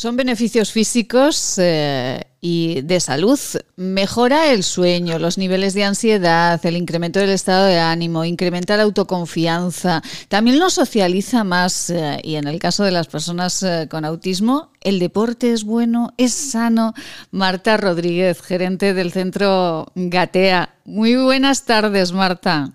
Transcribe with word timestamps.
Son 0.00 0.16
beneficios 0.16 0.72
físicos 0.72 1.58
eh, 1.58 2.22
y 2.40 2.80
de 2.80 3.00
salud. 3.00 3.38
Mejora 3.76 4.50
el 4.50 4.62
sueño, 4.62 5.18
los 5.18 5.36
niveles 5.36 5.74
de 5.74 5.84
ansiedad, 5.84 6.58
el 6.64 6.78
incremento 6.78 7.20
del 7.20 7.28
estado 7.28 7.66
de 7.66 7.78
ánimo, 7.78 8.24
incrementa 8.24 8.78
la 8.78 8.84
autoconfianza. 8.84 10.02
También 10.28 10.58
lo 10.58 10.70
socializa 10.70 11.44
más 11.44 11.90
eh, 11.90 12.18
y 12.22 12.36
en 12.36 12.48
el 12.48 12.58
caso 12.58 12.82
de 12.82 12.92
las 12.92 13.08
personas 13.08 13.62
eh, 13.62 13.88
con 13.90 14.06
autismo, 14.06 14.72
el 14.80 15.00
deporte 15.00 15.52
es 15.52 15.64
bueno, 15.64 16.14
es 16.16 16.32
sano. 16.32 16.94
Marta 17.30 17.76
Rodríguez, 17.76 18.40
gerente 18.40 18.94
del 18.94 19.12
centro 19.12 19.92
Gatea. 19.96 20.76
Muy 20.86 21.14
buenas 21.16 21.66
tardes, 21.66 22.12
Marta. 22.12 22.72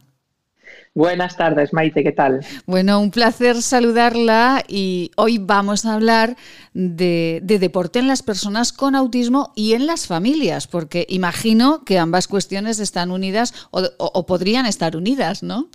Buenas 0.95 1.35
tardes, 1.35 1.73
Maite, 1.73 2.05
¿qué 2.05 2.13
tal? 2.13 2.39
Bueno, 2.65 3.01
un 3.01 3.11
placer 3.11 3.61
saludarla 3.61 4.63
y 4.65 5.11
hoy 5.17 5.39
vamos 5.39 5.85
a 5.85 5.93
hablar 5.93 6.37
de, 6.73 7.41
deporte 7.43 7.99
en 7.99 8.07
las 8.07 8.23
personas 8.23 8.71
con 8.71 8.95
autismo 8.95 9.51
y 9.57 9.73
en 9.73 9.87
las 9.87 10.07
familias, 10.07 10.67
porque 10.67 11.05
imagino 11.09 11.83
que 11.83 11.99
ambas 11.99 12.29
cuestiones 12.29 12.79
están 12.79 13.11
unidas 13.11 13.67
o, 13.71 14.25
podrían 14.25 14.65
estar 14.65 14.95
unidas, 14.95 15.43
¿no? 15.43 15.67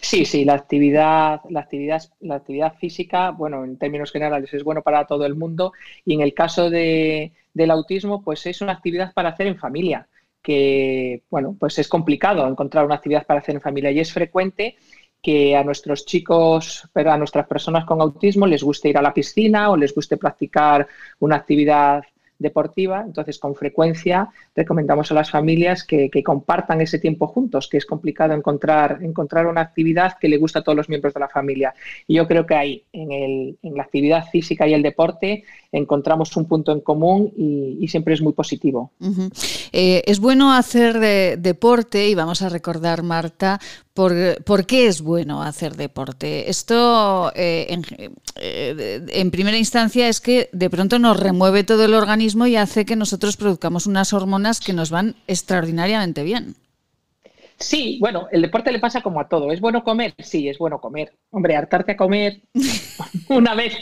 Sí, 0.00 0.24
sí, 0.24 0.44
la 0.44 0.54
actividad, 0.54 1.42
la 1.48 1.60
actividad, 1.60 2.02
la 2.18 2.34
actividad 2.34 2.74
física, 2.78 3.30
bueno, 3.30 3.64
en 3.64 3.78
términos 3.78 4.10
generales 4.10 4.52
es 4.52 4.64
bueno 4.64 4.82
para 4.82 5.06
todo 5.06 5.24
el 5.24 5.36
mundo 5.36 5.72
y 6.04 6.14
en 6.14 6.20
el 6.22 6.34
caso 6.34 6.68
de, 6.68 7.32
del 7.54 7.70
autismo, 7.70 8.24
pues 8.24 8.44
es 8.46 8.60
una 8.60 8.72
actividad 8.72 9.12
para 9.14 9.28
hacer 9.28 9.46
en 9.46 9.56
familia 9.56 10.08
que, 10.42 11.22
bueno, 11.30 11.56
pues 11.58 11.78
es 11.78 11.88
complicado 11.88 12.46
encontrar 12.46 12.84
una 12.84 12.96
actividad 12.96 13.26
para 13.26 13.40
hacer 13.40 13.54
en 13.54 13.60
familia. 13.60 13.90
Y 13.90 14.00
es 14.00 14.12
frecuente 14.12 14.76
que 15.22 15.54
a 15.54 15.64
nuestros 15.64 16.06
chicos, 16.06 16.88
pero 16.92 17.12
a 17.12 17.18
nuestras 17.18 17.46
personas 17.46 17.84
con 17.84 18.00
autismo 18.00 18.46
les 18.46 18.62
guste 18.62 18.88
ir 18.88 18.98
a 18.98 19.02
la 19.02 19.12
piscina 19.12 19.70
o 19.70 19.76
les 19.76 19.94
guste 19.94 20.16
practicar 20.16 20.86
una 21.18 21.36
actividad 21.36 22.02
deportiva. 22.40 23.04
Entonces, 23.06 23.38
con 23.38 23.54
frecuencia 23.54 24.28
recomendamos 24.56 25.12
a 25.12 25.14
las 25.14 25.30
familias 25.30 25.84
que, 25.84 26.10
compartan 26.24 26.80
ese 26.80 26.98
tiempo 26.98 27.28
juntos, 27.28 27.68
que 27.68 27.76
es 27.76 27.86
complicado 27.86 28.34
encontrar, 28.34 28.98
encontrar 29.02 29.46
una 29.46 29.60
actividad 29.60 30.18
que 30.18 30.28
le 30.28 30.38
gusta 30.38 30.58
a 30.58 30.62
todos 30.62 30.76
los 30.76 30.88
miembros 30.88 31.14
de 31.14 31.20
la 31.20 31.28
familia. 31.28 31.72
Y 32.08 32.16
yo 32.16 32.26
creo 32.26 32.44
que 32.44 32.54
ahí, 32.54 32.84
en, 32.92 33.12
el, 33.12 33.58
en 33.62 33.74
la 33.74 33.84
actividad 33.84 34.24
física 34.30 34.66
y 34.66 34.74
el 34.74 34.82
deporte, 34.82 35.44
encontramos 35.72 36.36
un 36.36 36.46
punto 36.46 36.72
en 36.72 36.80
común 36.80 37.32
y, 37.36 37.86
siempre 37.88 38.14
es 38.14 38.22
muy 38.22 38.32
positivo. 38.32 38.92
Eh, 39.72 40.02
es 40.06 40.20
bueno 40.20 40.52
hacer 40.52 40.98
deporte 41.38 42.08
y 42.08 42.14
vamos 42.14 42.42
a 42.42 42.48
recordar, 42.48 43.02
Marta, 43.02 43.58
por, 44.44 44.66
qué 44.66 44.86
es 44.86 45.02
bueno 45.02 45.42
hacer 45.42 45.76
deporte. 45.76 46.48
Esto, 46.48 47.32
eh, 47.34 47.66
en, 47.68 47.84
eh, 48.36 49.06
en, 49.08 49.30
primera 49.30 49.58
instancia, 49.58 50.08
es 50.08 50.20
que 50.20 50.48
de 50.52 50.70
pronto 50.70 50.98
nos 50.98 51.18
remueve 51.18 51.64
todo 51.64 51.84
el 51.84 51.94
organismo 51.94 52.46
y 52.46 52.56
hace 52.56 52.84
que 52.84 52.96
nosotros 52.96 53.36
produzcamos 53.36 53.86
unas 53.86 54.12
hormonas 54.12 54.60
que 54.60 54.72
nos 54.72 54.90
van 54.90 55.16
extraordinariamente 55.26 56.22
bien. 56.22 56.54
Sí, 57.58 57.98
bueno, 58.00 58.26
el 58.32 58.40
deporte 58.40 58.72
le 58.72 58.78
pasa 58.78 59.02
como 59.02 59.20
a 59.20 59.28
todo. 59.28 59.52
¿Es 59.52 59.60
bueno 59.60 59.84
comer? 59.84 60.14
Sí, 60.18 60.48
es 60.48 60.56
bueno 60.56 60.80
comer. 60.80 61.12
Hombre, 61.30 61.56
hartarte 61.56 61.92
a 61.92 61.96
comer 61.96 62.40
una 63.28 63.54
vez 63.54 63.76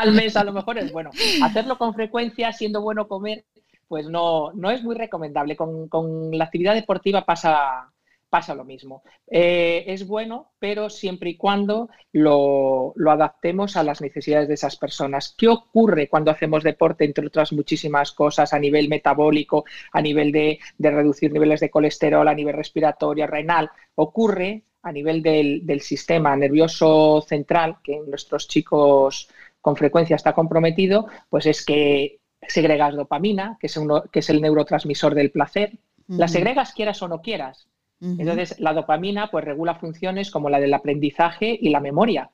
al 0.00 0.12
mes 0.12 0.36
a 0.36 0.42
lo 0.42 0.52
mejor 0.52 0.78
es 0.78 0.90
bueno. 0.92 1.10
Hacerlo 1.44 1.78
con 1.78 1.94
frecuencia, 1.94 2.52
siendo 2.52 2.82
bueno 2.82 3.06
comer, 3.06 3.44
pues 3.86 4.06
no, 4.08 4.52
no 4.54 4.72
es 4.72 4.82
muy 4.82 4.96
recomendable. 4.96 5.54
Con 5.54 6.36
la 6.36 6.44
actividad 6.44 6.74
deportiva 6.74 7.24
pasa, 7.24 7.92
pasa 8.30 8.54
lo 8.54 8.64
mismo. 8.64 9.02
Eh, 9.26 9.84
es 9.88 10.06
bueno, 10.06 10.52
pero 10.58 10.88
siempre 10.88 11.30
y 11.30 11.36
cuando 11.36 11.90
lo, 12.12 12.94
adaptemos 13.10 13.76
a 13.76 13.82
las 13.82 14.00
necesidades 14.00 14.48
de 14.48 14.54
esas 14.54 14.76
personas. 14.76 15.34
¿Qué 15.36 15.48
ocurre 15.48 16.08
cuando 16.08 16.30
hacemos 16.30 16.62
deporte, 16.62 17.04
entre 17.04 17.26
otras 17.26 17.52
muchísimas 17.52 18.12
cosas, 18.12 18.54
a 18.54 18.58
nivel 18.58 18.88
metabólico, 18.88 19.64
a 19.92 20.00
nivel 20.00 20.30
de, 20.32 20.60
reducir 20.78 21.32
niveles 21.32 21.60
de 21.60 21.70
colesterol, 21.70 22.26
a 22.26 22.34
nivel 22.34 22.54
respiratorio, 22.54 23.26
renal? 23.26 23.70
Ocurre 23.96 24.62
a 24.82 24.92
nivel 24.92 25.22
del, 25.22 25.80
sistema 25.80 26.34
nervioso 26.36 27.22
central, 27.28 27.78
que 27.82 27.96
en 27.96 28.08
nuestros 28.08 28.48
chicos 28.48 29.28
con 29.60 29.76
frecuencia 29.76 30.16
está 30.16 30.32
comprometido, 30.32 31.06
pues 31.28 31.44
es 31.44 31.66
que 31.66 32.20
segregas 32.48 32.94
dopamina, 32.94 33.58
que 33.60 33.66
es, 33.66 33.76
uno, 33.76 34.04
que 34.10 34.20
es 34.20 34.30
el 34.30 34.40
neurotransmisor 34.40 35.14
del 35.14 35.30
placer. 35.30 35.78
La 36.08 36.26
segregas 36.26 36.72
quieras 36.72 37.02
o 37.02 37.08
no 37.08 37.20
quieras, 37.20 37.68
entonces, 38.00 38.58
la 38.58 38.72
dopamina 38.72 39.30
pues 39.30 39.44
regula 39.44 39.74
funciones 39.74 40.30
como 40.30 40.48
la 40.48 40.58
del 40.58 40.72
aprendizaje 40.72 41.58
y 41.60 41.68
la 41.68 41.80
memoria, 41.80 42.30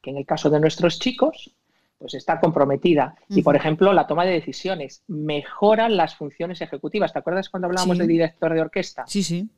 que 0.00 0.10
en 0.10 0.16
el 0.16 0.26
caso 0.26 0.48
de 0.48 0.60
nuestros 0.60 0.98
chicos 0.98 1.54
pues 1.98 2.14
está 2.14 2.38
comprometida. 2.38 3.16
Y, 3.28 3.42
por 3.42 3.56
ejemplo, 3.56 3.92
la 3.92 4.06
toma 4.06 4.24
de 4.24 4.32
decisiones 4.32 5.02
mejora 5.08 5.88
las 5.88 6.14
funciones 6.14 6.60
ejecutivas. 6.60 7.12
¿Te 7.12 7.18
acuerdas 7.18 7.48
cuando 7.48 7.66
hablábamos 7.66 7.98
de 7.98 8.06
director 8.06 8.54
de 8.54 8.60
orquesta? 8.60 9.04
Sí, 9.06 9.22
sí. 9.22 9.48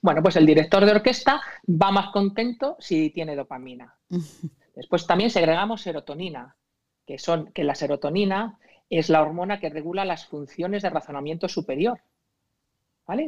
Bueno, 0.00 0.22
pues 0.22 0.36
el 0.36 0.46
director 0.46 0.84
de 0.84 0.92
orquesta 0.92 1.40
va 1.68 1.90
más 1.90 2.10
contento 2.10 2.76
si 2.78 3.10
tiene 3.10 3.34
dopamina. 3.34 3.96
Después 4.76 5.06
también 5.06 5.30
segregamos 5.30 5.82
serotonina, 5.82 6.54
que 7.04 7.18
son 7.18 7.50
que 7.52 7.64
la 7.64 7.74
serotonina 7.74 8.58
es 8.88 9.08
la 9.08 9.20
hormona 9.20 9.58
que 9.58 9.68
regula 9.68 10.04
las 10.04 10.26
funciones 10.26 10.82
de 10.82 10.90
razonamiento 10.90 11.48
superior. 11.48 12.00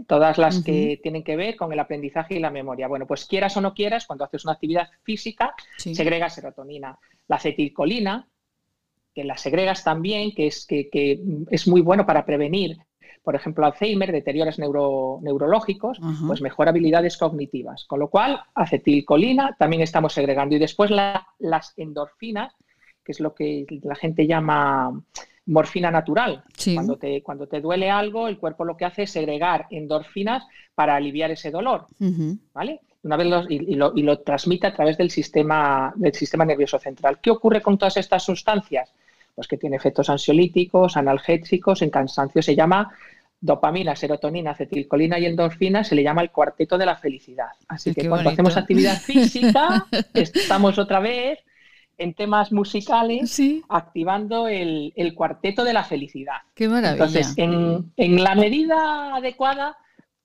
Todas 0.06 0.36
las 0.36 0.62
que 0.62 1.00
tienen 1.02 1.24
que 1.24 1.36
ver 1.36 1.56
con 1.56 1.72
el 1.72 1.78
aprendizaje 1.78 2.34
y 2.34 2.38
la 2.38 2.50
memoria. 2.50 2.86
Bueno, 2.86 3.06
pues 3.06 3.24
quieras 3.24 3.56
o 3.56 3.62
no 3.62 3.72
quieras, 3.72 4.06
cuando 4.06 4.24
haces 4.24 4.44
una 4.44 4.52
actividad 4.52 4.88
física, 5.02 5.54
segrega 5.78 6.28
serotonina. 6.28 6.98
La 7.28 7.36
acetilcolina, 7.36 8.28
que 9.14 9.24
la 9.24 9.38
segregas 9.38 9.82
también, 9.82 10.34
que 10.34 10.48
es, 10.48 10.66
que, 10.66 11.20
es 11.50 11.66
muy 11.66 11.80
bueno 11.80 12.04
para 12.04 12.26
prevenir, 12.26 12.76
por 13.22 13.34
ejemplo, 13.34 13.64
Alzheimer, 13.64 14.12
deterioros 14.12 14.58
neurológicos, 14.58 15.98
pues 16.26 16.42
mejor 16.42 16.68
habilidades 16.68 17.16
cognitivas. 17.16 17.84
Con 17.86 18.00
lo 18.00 18.08
cual, 18.08 18.40
acetilcolina 18.54 19.56
también 19.58 19.80
estamos 19.80 20.12
segregando. 20.12 20.56
Y 20.56 20.58
después 20.58 20.90
las 20.90 21.72
endorfinas, 21.78 22.54
que 23.02 23.12
es 23.12 23.20
lo 23.20 23.34
que 23.34 23.64
la 23.82 23.94
gente 23.94 24.26
llama 24.26 24.92
morfina 25.50 25.90
natural. 25.90 26.44
Cuando, 26.74 26.96
te, 26.96 27.22
cuando 27.22 27.46
te 27.46 27.60
duele 27.60 27.90
algo, 27.90 28.28
el 28.28 28.38
cuerpo 28.38 28.64
lo 28.64 28.76
que 28.76 28.84
hace 28.84 29.02
es 29.02 29.10
segregar 29.10 29.66
endorfinas 29.70 30.46
para 30.74 30.94
aliviar 30.96 31.30
ese 31.30 31.50
dolor. 31.50 31.86
¿Vale? 32.54 32.80
Una 33.02 33.16
vez 33.16 33.46
y, 33.48 33.74
lo, 33.74 34.18
transmite 34.20 34.68
a 34.68 34.74
través 34.74 34.96
del 34.96 35.10
sistema, 35.10 35.92
del 35.96 36.14
sistema 36.14 36.44
nervioso 36.44 36.78
central. 36.78 37.18
¿Qué 37.20 37.30
ocurre 37.30 37.60
con 37.60 37.76
todas 37.78 37.96
estas 37.96 38.22
sustancias? 38.22 38.92
Pues 39.34 39.48
que 39.48 39.56
tiene 39.56 39.76
efectos 39.76 40.08
ansiolíticos, 40.08 40.96
analgésicos, 40.96 41.82
en 41.82 41.90
cansancio 41.90 42.42
se 42.42 42.54
llama 42.54 42.92
dopamina, 43.40 43.96
serotonina, 43.96 44.50
acetilcolina 44.50 45.18
y 45.18 45.24
endorfina, 45.24 45.82
se 45.82 45.94
le 45.94 46.02
llama 46.02 46.20
el 46.20 46.30
cuarteto 46.30 46.76
de 46.76 46.86
la 46.86 46.96
felicidad. 46.96 47.48
Así 47.68 47.94
que 47.94 48.06
cuando 48.08 48.30
hacemos 48.30 48.56
actividad 48.56 49.00
física, 49.00 49.86
estamos 50.14 50.78
otra 50.78 51.00
vez 51.00 51.38
en 52.00 52.14
temas 52.14 52.50
musicales, 52.50 53.40
activando 53.68 54.48
el, 54.48 55.14
cuarteto 55.14 55.64
de 55.64 55.72
la 55.74 55.84
felicidad. 55.84 56.38
Qué 56.54 56.68
maravilla. 56.68 56.92
Entonces, 56.92 57.34
en, 57.36 58.24
la 58.24 58.34
medida 58.34 59.14
adecuada, 59.14 59.76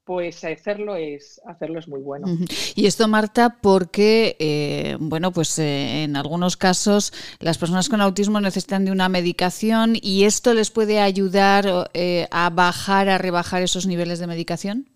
pues 0.05 0.43
hacerlo 0.45 0.95
es, 0.95 1.41
hacerlo 1.45 1.79
es 1.79 1.87
muy 1.87 1.99
bueno. 1.99 2.27
Y 2.75 2.85
esto, 2.85 3.07
Marta, 3.07 3.57
porque, 3.61 4.37
eh, 4.39 4.95
bueno, 4.99 5.31
pues 5.31 5.59
eh, 5.59 6.03
en 6.03 6.15
algunos 6.15 6.55
casos 6.55 7.11
las 7.39 7.57
personas 7.57 7.89
con 7.89 7.99
autismo 7.99 8.39
necesitan 8.39 8.85
de 8.85 8.91
una 8.91 9.09
medicación 9.09 9.97
y 10.01 10.23
esto 10.23 10.53
les 10.53 10.71
puede 10.71 11.01
ayudar 11.01 11.89
eh, 11.93 12.27
a 12.31 12.49
bajar, 12.51 13.09
a 13.09 13.17
rebajar 13.17 13.63
esos 13.63 13.85
niveles 13.85 14.19
de 14.19 14.27
medicación. 14.27 14.87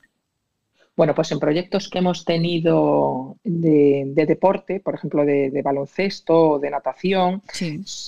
Bueno, 1.00 1.16
pues 1.16 1.32
en 1.32 1.40
proyectos 1.40 1.90
que 1.90 2.00
hemos 2.00 2.26
tenido 2.26 3.38
de, 3.46 4.12
deporte, 4.28 4.82
por 4.82 4.96
ejemplo, 4.96 5.24
de, 5.24 5.62
baloncesto 5.64 6.50
o 6.50 6.60
de 6.60 6.70
natación, 6.70 7.42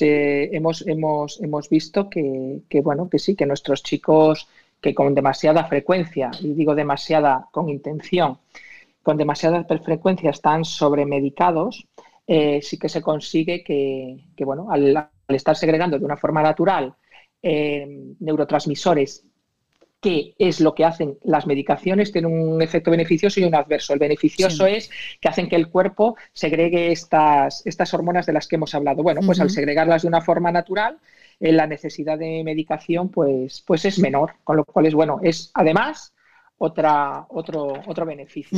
hemos, 0.01 0.85
hemos, 0.85 1.39
hemos 1.41 1.69
visto 1.69 2.09
que, 2.09 2.81
bueno, 2.83 3.09
que 3.09 3.17
sí, 3.17 3.33
que 3.38 3.45
nuestros 3.45 3.81
chicos 3.81 4.49
que 4.81 4.93
con 4.93 5.15
demasiada 5.15 5.63
frecuencia, 5.69 6.31
y 6.41 6.51
digo 6.51 6.75
demasiada 6.75 7.47
con 7.53 7.69
intención, 7.69 8.39
con 9.01 9.15
demasiada 9.15 9.63
frecuencia 9.63 10.31
están 10.31 10.65
sobremedicados, 10.65 11.87
eh, 12.27 12.59
sí 12.61 12.77
que 12.77 12.89
se 12.89 13.01
consigue 13.01 13.63
que, 13.63 14.44
bueno, 14.44 14.69
al, 14.69 15.09
estar 15.29 15.55
segregando 15.55 15.97
de 15.97 16.03
una 16.03 16.17
forma 16.17 16.44
natural 16.44 16.94
eh, 17.41 17.87
neurotransmisores 18.19 19.31
qué 20.01 20.33
es 20.39 20.59
lo 20.59 20.74
que 20.74 20.83
hacen 20.83 21.18
las 21.24 21.45
medicaciones, 21.48 22.12
tienen 22.12 22.31
un 22.31 22.62
efecto 22.62 22.92
beneficioso 22.92 23.39
y 23.39 23.44
un 23.44 23.56
adverso. 23.56 23.94
El 23.94 24.00
beneficioso 24.00 24.65
es 24.65 24.89
que 25.21 25.30
hacen 25.30 25.48
que 25.48 25.56
el 25.56 25.69
cuerpo 25.69 26.18
segregue 26.33 26.92
estas, 26.92 27.65
estas 27.65 27.94
hormonas 27.94 28.25
de 28.25 28.33
las 28.33 28.48
que 28.48 28.56
hemos 28.56 28.74
hablado. 28.74 29.03
Bueno, 29.03 29.21
pues 29.24 29.39
al 29.39 29.51
segregarlas 29.51 30.01
de 30.01 30.07
una 30.07 30.21
forma 30.21 30.51
natural, 30.51 30.98
eh, 31.39 31.51
la 31.51 31.68
necesidad 31.68 32.18
de 32.18 32.44
medicación 32.44 33.09
pues, 33.09 33.63
pues 33.65 33.86
es 33.86 34.00
menor, 34.00 34.33
con 34.44 34.57
lo 34.57 34.65
cual 34.65 34.88
es 34.88 34.95
bueno. 34.95 35.19
Es 35.24 35.51
además 35.53 36.10
otra, 36.63 37.25
otro, 37.29 37.73
otro 37.87 38.05
beneficio. 38.05 38.55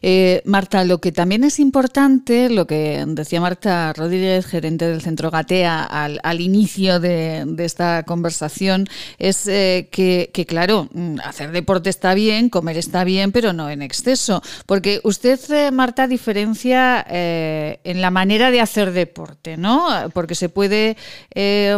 Eh, 0.00 0.40
Marta, 0.46 0.82
lo 0.84 0.98
que 0.98 1.12
también 1.12 1.44
es 1.44 1.58
importante, 1.60 2.48
lo 2.48 2.66
que 2.66 3.04
decía 3.06 3.38
Marta 3.38 3.92
Rodríguez, 3.92 4.46
gerente 4.46 4.88
del 4.88 5.02
Centro 5.02 5.30
Gatea, 5.30 5.84
al, 5.84 6.40
inicio 6.40 7.00
de, 7.00 7.44
esta 7.58 8.02
conversación, 8.04 8.88
es 9.18 9.46
eh, 9.46 9.88
que, 9.92 10.46
claro, 10.46 10.88
mm, 10.90 11.16
hacer 11.22 11.52
deporte 11.52 11.90
está 11.90 12.14
bien, 12.14 12.48
comer 12.48 12.78
está 12.78 13.04
bien, 13.04 13.30
pero 13.30 13.52
no 13.52 13.68
en 13.68 13.82
exceso. 13.82 14.40
Porque 14.64 15.00
usted, 15.04 15.38
eh, 15.50 15.70
Marta, 15.70 16.06
diferencia 16.06 17.04
en 17.10 18.00
la 18.00 18.10
manera 18.10 18.50
de 18.50 18.62
hacer 18.62 18.92
deporte, 18.92 19.58
¿no? 19.58 19.86
Porque 20.14 20.34
se 20.34 20.48
puede 20.48 20.96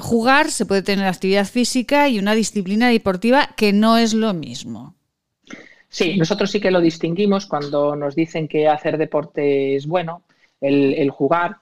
jugar, 0.00 0.52
se 0.52 0.64
puede 0.64 0.82
tener 0.82 1.06
actividad 1.06 1.46
física 1.46 2.08
y 2.08 2.20
una 2.20 2.36
disciplina 2.36 2.88
deportiva 2.88 3.48
que 3.56 3.72
no 3.72 3.98
es 3.98 4.14
lo 4.14 4.32
mismo. 4.32 4.94
Sí, 5.90 6.16
nosotros 6.16 6.52
sí 6.52 6.60
que 6.60 6.70
lo 6.70 6.80
distinguimos 6.80 7.46
cuando 7.46 7.96
nos 7.96 8.14
dicen 8.14 8.46
que 8.46 8.68
hacer 8.68 8.96
deporte 8.96 9.74
es 9.74 9.88
bueno, 9.88 10.22
el, 10.60 11.10
jugar, 11.10 11.56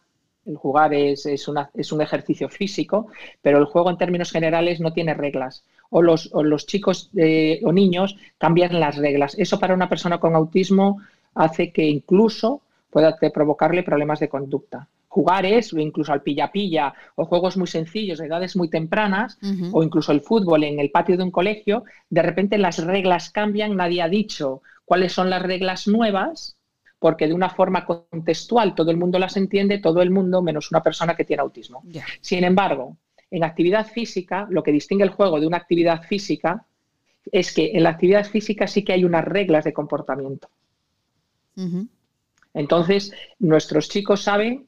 el 0.45 0.57
jugar 0.57 0.93
es, 0.93 1.25
es, 1.25 1.49
un 1.49 2.03
ejercicio 2.03 2.51
físico, 2.51 3.09
pero 3.41 3.59
el 3.59 3.65
juego 3.65 3.89
en 3.89 3.97
términos 3.97 4.31
generales 4.31 4.81
no 4.81 4.93
tiene 4.93 5.15
reglas. 5.15 5.65
O 5.89 6.03
los, 6.03 6.31
los 6.35 6.67
chicos 6.67 7.11
eh, 7.17 7.61
o 7.65 7.73
niños 7.73 8.17
cambian 8.37 8.79
las 8.79 8.97
reglas. 8.97 9.35
Eso 9.39 9.59
para 9.59 9.73
una 9.73 9.89
persona 9.89 10.21
con 10.21 10.35
autismo 10.35 11.01
hace 11.35 11.73
que 11.73 11.85
incluso 11.85 12.61
pueda 12.91 13.17
provocarle 13.33 13.83
problemas 13.83 14.21
de 14.21 14.29
conducta 14.29 14.89
jugares 15.09 15.73
o 15.73 15.79
incluso 15.79 16.13
al 16.13 16.23
pilla-pilla 16.23 16.95
o 17.17 17.25
juegos 17.25 17.57
muy 17.57 17.67
sencillos 17.67 18.19
de 18.19 18.27
edades 18.27 18.55
muy 18.57 18.69
tempranas 18.69 19.39
o 19.73 19.83
incluso 19.83 20.13
el 20.13 20.21
fútbol 20.21 20.65
en 20.65 20.79
el 20.79 20.91
patio 20.91 21.17
de 21.17 21.25
un 21.25 21.31
colegio, 21.31 21.85
de 22.11 22.23
repente 22.23 22.59
las 22.59 22.85
reglas 22.85 23.31
cambian, 23.31 23.75
nadie 23.75 24.03
ha 24.03 24.09
dicho 24.09 24.63
cuáles 24.85 25.13
son 25.13 25.31
las 25.31 25.43
reglas 25.43 25.89
nuevas, 25.89 26.57
porque 26.99 27.27
de 27.27 27.35
una 27.35 27.49
forma 27.49 27.85
contextual 27.85 28.75
todo 28.75 28.91
el 28.91 28.97
mundo 28.97 29.19
las 29.19 29.37
entiende, 29.37 29.79
todo 29.79 30.03
el 30.03 30.11
mundo 30.11 30.43
menos 30.43 30.71
una 30.71 30.83
persona 30.83 31.17
que 31.17 31.25
tiene 31.25 31.43
autismo. 31.43 31.83
Sin 32.21 32.45
embargo, 32.45 32.97
en 33.31 33.45
actividad 33.45 33.87
física, 33.87 34.47
lo 34.51 34.63
que 34.63 34.73
distingue 34.73 35.05
el 35.05 35.11
juego 35.11 35.41
de 35.41 35.47
una 35.47 35.57
actividad 35.57 36.03
física 36.03 36.65
es 37.31 37.53
que 37.53 37.73
en 37.75 37.83
la 37.83 37.91
actividad 37.91 38.25
física 38.25 38.67
sí 38.67 38.85
que 38.85 38.93
hay 38.93 39.05
unas 39.05 39.25
reglas 39.25 39.65
de 39.65 39.73
comportamiento. 39.73 40.49
Entonces, 42.55 43.13
nuestros 43.39 43.89
chicos 43.89 44.23
saben 44.23 44.68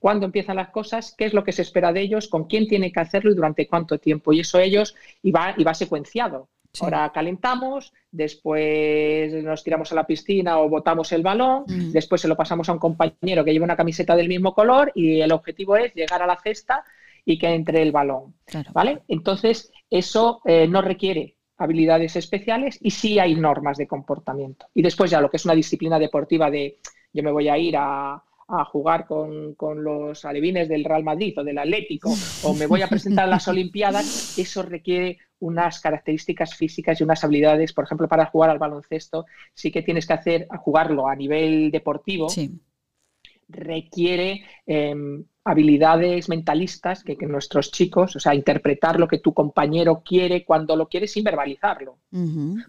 cuándo 0.00 0.26
empiezan 0.26 0.56
las 0.56 0.70
cosas, 0.70 1.14
qué 1.16 1.26
es 1.26 1.34
lo 1.34 1.44
que 1.44 1.52
se 1.52 1.62
espera 1.62 1.92
de 1.92 2.00
ellos, 2.00 2.26
con 2.26 2.44
quién 2.44 2.66
tienen 2.66 2.90
que 2.90 2.98
hacerlo 2.98 3.30
y 3.30 3.36
durante 3.36 3.68
cuánto 3.68 3.98
tiempo. 3.98 4.32
Y 4.32 4.40
eso 4.40 4.58
ellos, 4.58 4.96
y 5.22 5.30
va, 5.30 5.54
y 5.56 5.62
va 5.62 5.74
secuenciado. 5.74 6.48
Ahora 6.80 7.10
calentamos, 7.12 7.92
después 8.10 9.32
nos 9.42 9.64
tiramos 9.64 9.90
a 9.90 9.96
la 9.96 10.06
piscina 10.06 10.60
o 10.60 10.68
botamos 10.68 11.10
el 11.12 11.22
balón, 11.22 11.64
mm. 11.66 11.90
después 11.90 12.20
se 12.20 12.28
lo 12.28 12.36
pasamos 12.36 12.68
a 12.68 12.72
un 12.72 12.78
compañero 12.78 13.44
que 13.44 13.52
lleva 13.52 13.64
una 13.64 13.76
camiseta 13.76 14.14
del 14.14 14.28
mismo 14.28 14.54
color 14.54 14.92
y 14.94 15.20
el 15.20 15.32
objetivo 15.32 15.76
es 15.76 15.92
llegar 15.94 16.22
a 16.22 16.28
la 16.28 16.38
cesta 16.40 16.84
y 17.24 17.38
que 17.38 17.48
entre 17.48 17.82
el 17.82 17.90
balón. 17.90 18.34
¿vale? 18.72 19.02
Entonces, 19.08 19.72
eso 19.90 20.40
eh, 20.44 20.68
no 20.68 20.80
requiere 20.80 21.36
habilidades 21.58 22.16
especiales 22.16 22.78
y 22.80 22.92
sí 22.92 23.18
hay 23.18 23.34
normas 23.34 23.76
de 23.76 23.88
comportamiento. 23.88 24.66
Y 24.72 24.80
después 24.80 25.10
ya 25.10 25.20
lo 25.20 25.28
que 25.28 25.36
es 25.36 25.44
una 25.44 25.54
disciplina 25.54 25.98
deportiva 25.98 26.50
de 26.50 26.78
yo 27.12 27.22
me 27.24 27.32
voy 27.32 27.48
a 27.48 27.58
ir 27.58 27.76
a, 27.76 28.22
a 28.50 28.64
jugar 28.64 29.06
con, 29.06 29.54
los 29.82 30.24
alevines 30.24 30.68
del 30.68 30.84
Real 30.84 31.04
Madrid 31.04 31.38
o 31.38 31.44
del 31.44 31.58
Atlético 31.58 32.12
o 32.42 32.54
me 32.54 32.66
voy 32.66 32.82
a 32.82 32.88
presentar 32.88 33.24
a 33.24 33.28
las 33.28 33.46
Olimpiadas, 33.48 34.38
eso 34.38 34.62
requiere 34.62 35.18
unas 35.38 35.80
características 35.80 36.54
físicas 36.54 37.00
y 37.00 37.04
unas 37.04 37.22
habilidades, 37.24 37.72
por 37.72 37.84
ejemplo, 37.84 38.08
para 38.08 38.26
jugar 38.26 38.50
al 38.50 38.58
baloncesto, 38.58 39.26
sí 39.54 39.70
que 39.70 39.82
tienes 39.82 40.06
que 40.06 40.12
hacer, 40.12 40.46
a 40.50 40.58
jugarlo 40.58 41.08
a 41.08 41.16
nivel 41.16 41.70
deportivo, 41.70 42.28
requiere 43.48 44.44
em, 44.66 45.24
habilidades 45.50 46.28
mentalistas 46.28 47.02
que, 47.02 47.16
nuestros 47.26 47.70
chicos, 47.70 48.16
o 48.16 48.20
sea, 48.20 48.34
interpretar 48.34 48.98
lo 48.98 49.08
que 49.08 49.18
tu 49.18 49.34
compañero 49.34 50.02
quiere 50.04 50.44
cuando 50.44 50.76
lo 50.76 50.88
quiere 50.88 51.06
sin 51.06 51.24
verbalizarlo. 51.24 51.98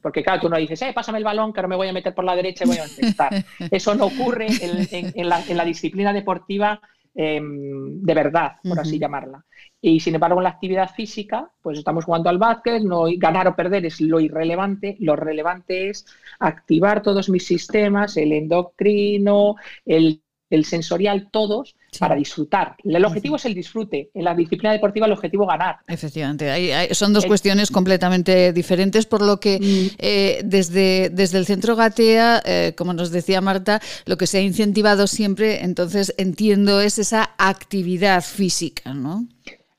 Porque 0.02 0.24
claro, 0.24 0.42
tú 0.42 0.50
no 0.50 0.58
dices, 0.58 0.82
eh, 0.82 0.92
pásame 0.94 1.20
el 1.20 1.24
balón, 1.24 1.54
que 1.54 1.60
ahora 1.60 1.68
me 1.68 1.76
voy 1.76 1.88
a 1.88 1.94
meter 1.94 2.14
por 2.14 2.26
la 2.26 2.36
derecha 2.36 2.64
y 2.64 2.68
voy 2.68 2.78
a 2.78 2.88
intentar. 2.88 3.32
Eso 3.72 3.96
no 3.96 4.06
ocurre 4.06 4.48
en, 4.62 5.30
la, 5.30 5.66
disciplina 5.66 6.12
deportiva 6.12 6.82
em, 7.14 8.02
de 8.02 8.14
verdad, 8.14 8.54
por 8.64 8.80
así 8.80 8.98
llamarla. 8.98 9.46
Y 9.80 10.00
sin 10.00 10.16
embargo, 10.16 10.40
en 10.40 10.44
la 10.44 10.50
actividad 10.50 10.92
física, 10.94 11.50
pues 11.62 11.78
estamos 11.78 12.06
jugando 12.06 12.30
al 12.30 12.38
básquet, 12.38 12.84
no, 12.84 13.06
ganar 13.18 13.48
o 13.48 13.56
perder 13.56 13.86
es 13.86 14.02
lo 14.02 14.20
irrelevante, 14.20 14.96
lo 15.00 15.16
relevante 15.16 15.90
es 15.90 16.06
activar 16.40 17.02
todos 17.02 17.30
mis 17.30 17.46
sistemas, 17.46 18.18
el 18.18 18.32
endocrino, 18.32 19.56
el 19.86 20.22
el 20.52 20.66
sensorial, 20.66 21.30
todos, 21.32 21.76
para 22.00 22.16
disfrutar. 22.16 22.76
El 22.84 23.04
objetivo 23.04 23.36
es 23.36 23.46
el 23.46 23.54
disfrute. 23.54 24.10
En 24.14 24.24
la 24.24 24.34
disciplina 24.34 24.72
deportiva 24.72 25.06
el 25.06 25.12
objetivo 25.12 25.44
es 25.44 25.50
ganar. 25.50 25.78
Efectivamente, 25.88 26.94
son 26.94 27.14
dos 27.14 27.26
cuestiones 27.26 27.70
completamente 27.70 28.54
diferentes, 28.54 29.06
por 29.06 29.22
lo 29.22 29.40
que 29.40 29.60
mm. 29.60 29.96
eh, 29.98 30.42
desde, 30.44 31.10
desde 31.10 31.38
el 31.38 31.46
Centro 31.46 31.76
Gatea, 31.76 32.42
eh, 32.46 32.74
como 32.78 32.94
nos 32.94 33.12
decía 33.12 33.42
Marta, 33.42 33.82
lo 34.06 34.18
que 34.18 34.28
se 34.28 34.38
ha 34.38 34.42
incentivado 34.42 35.08
siempre, 35.08 35.64
entonces 35.64 36.14
entiendo, 36.18 36.82
es 36.82 36.98
esa 36.98 37.32
actividad 37.38 38.24
física, 38.24 38.94
¿no? 38.94 39.28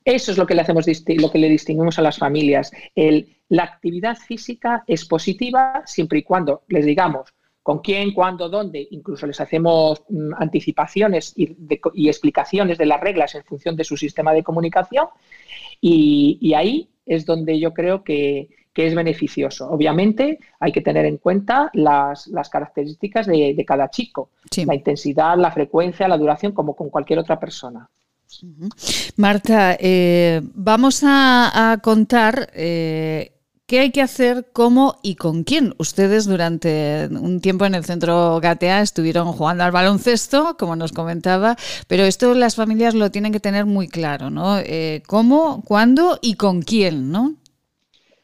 Eso 0.05 0.31
es 0.31 0.37
lo 0.37 0.45
que 0.45 0.53
le 0.53 0.61
hacemos 0.61 0.85
lo 1.07 1.31
que 1.31 1.39
le 1.39 1.49
distinguimos 1.49 1.97
a 1.97 2.01
las 2.01 2.17
familias. 2.17 2.71
El, 2.93 3.37
la 3.47 3.63
actividad 3.63 4.17
física 4.17 4.83
es 4.85 5.05
positiva 5.05 5.81
siempre 5.85 6.19
y 6.19 6.23
cuando 6.23 6.63
les 6.67 6.85
digamos 6.85 7.33
con 7.63 7.79
quién, 7.79 8.13
cuándo, 8.13 8.49
dónde. 8.49 8.85
Incluso 8.91 9.25
les 9.25 9.39
hacemos 9.39 10.03
mm, 10.09 10.33
anticipaciones 10.37 11.33
y, 11.35 11.55
explicaciones 12.07 12.77
de 12.77 12.85
las 12.85 12.99
reglas 12.99 13.33
en 13.35 13.43
función 13.45 13.75
de 13.77 13.85
su 13.85 13.95
sistema 13.95 14.33
de 14.33 14.43
comunicación. 14.43 15.07
Y, 15.79 16.53
ahí 16.53 16.89
es 17.05 17.25
donde 17.25 17.59
yo 17.59 17.73
creo 17.73 18.03
que, 18.03 18.49
es 18.75 18.95
beneficioso. 18.95 19.69
Obviamente 19.69 20.39
hay 20.59 20.71
que 20.71 20.81
tener 20.81 21.05
en 21.05 21.17
cuenta 21.17 21.69
las, 21.73 22.27
características 22.51 23.27
de, 23.27 23.63
cada 23.65 23.89
chico, 23.89 24.29
la 24.65 24.75
intensidad, 24.75 25.37
la 25.37 25.51
frecuencia, 25.51 26.07
la 26.07 26.17
duración, 26.17 26.51
como 26.51 26.75
con 26.75 26.89
cualquier 26.89 27.19
otra 27.19 27.39
persona. 27.39 27.87
Marta, 29.15 29.77
eh, 29.79 30.41
vamos 30.55 31.03
a, 31.05 31.79
contar 31.83 32.49
eh, 32.55 33.32
¿Qué 33.73 33.79
hay 33.79 33.89
que 33.89 34.03
hacer, 34.03 34.45
cómo 34.53 34.99
y 35.01 35.15
con 35.15 35.43
quién? 35.43 35.73
Ustedes 35.79 36.27
durante 36.27 37.07
un 37.07 37.41
tiempo 37.41 37.65
en 37.65 37.73
el 37.73 37.83
centro 37.83 38.39
Gatea 38.39 38.81
estuvieron 38.81 39.31
jugando 39.31 39.63
al 39.63 39.71
baloncesto, 39.71 40.57
como 40.59 40.75
nos 40.75 40.91
comentaba, 40.91 41.55
pero 41.87 42.03
esto 42.03 42.35
las 42.35 42.53
familias 42.53 42.93
lo 42.93 43.09
tienen 43.09 43.33
que 43.33 43.39
tener 43.39 43.65
muy 43.65 43.87
claro, 43.87 44.29
¿no? 44.29 44.59
Eh, 44.59 45.01
¿Cómo, 45.07 45.63
cuándo 45.65 46.19
y 46.21 46.35
con 46.35 46.61
quién, 46.61 47.09
no? 47.09 47.33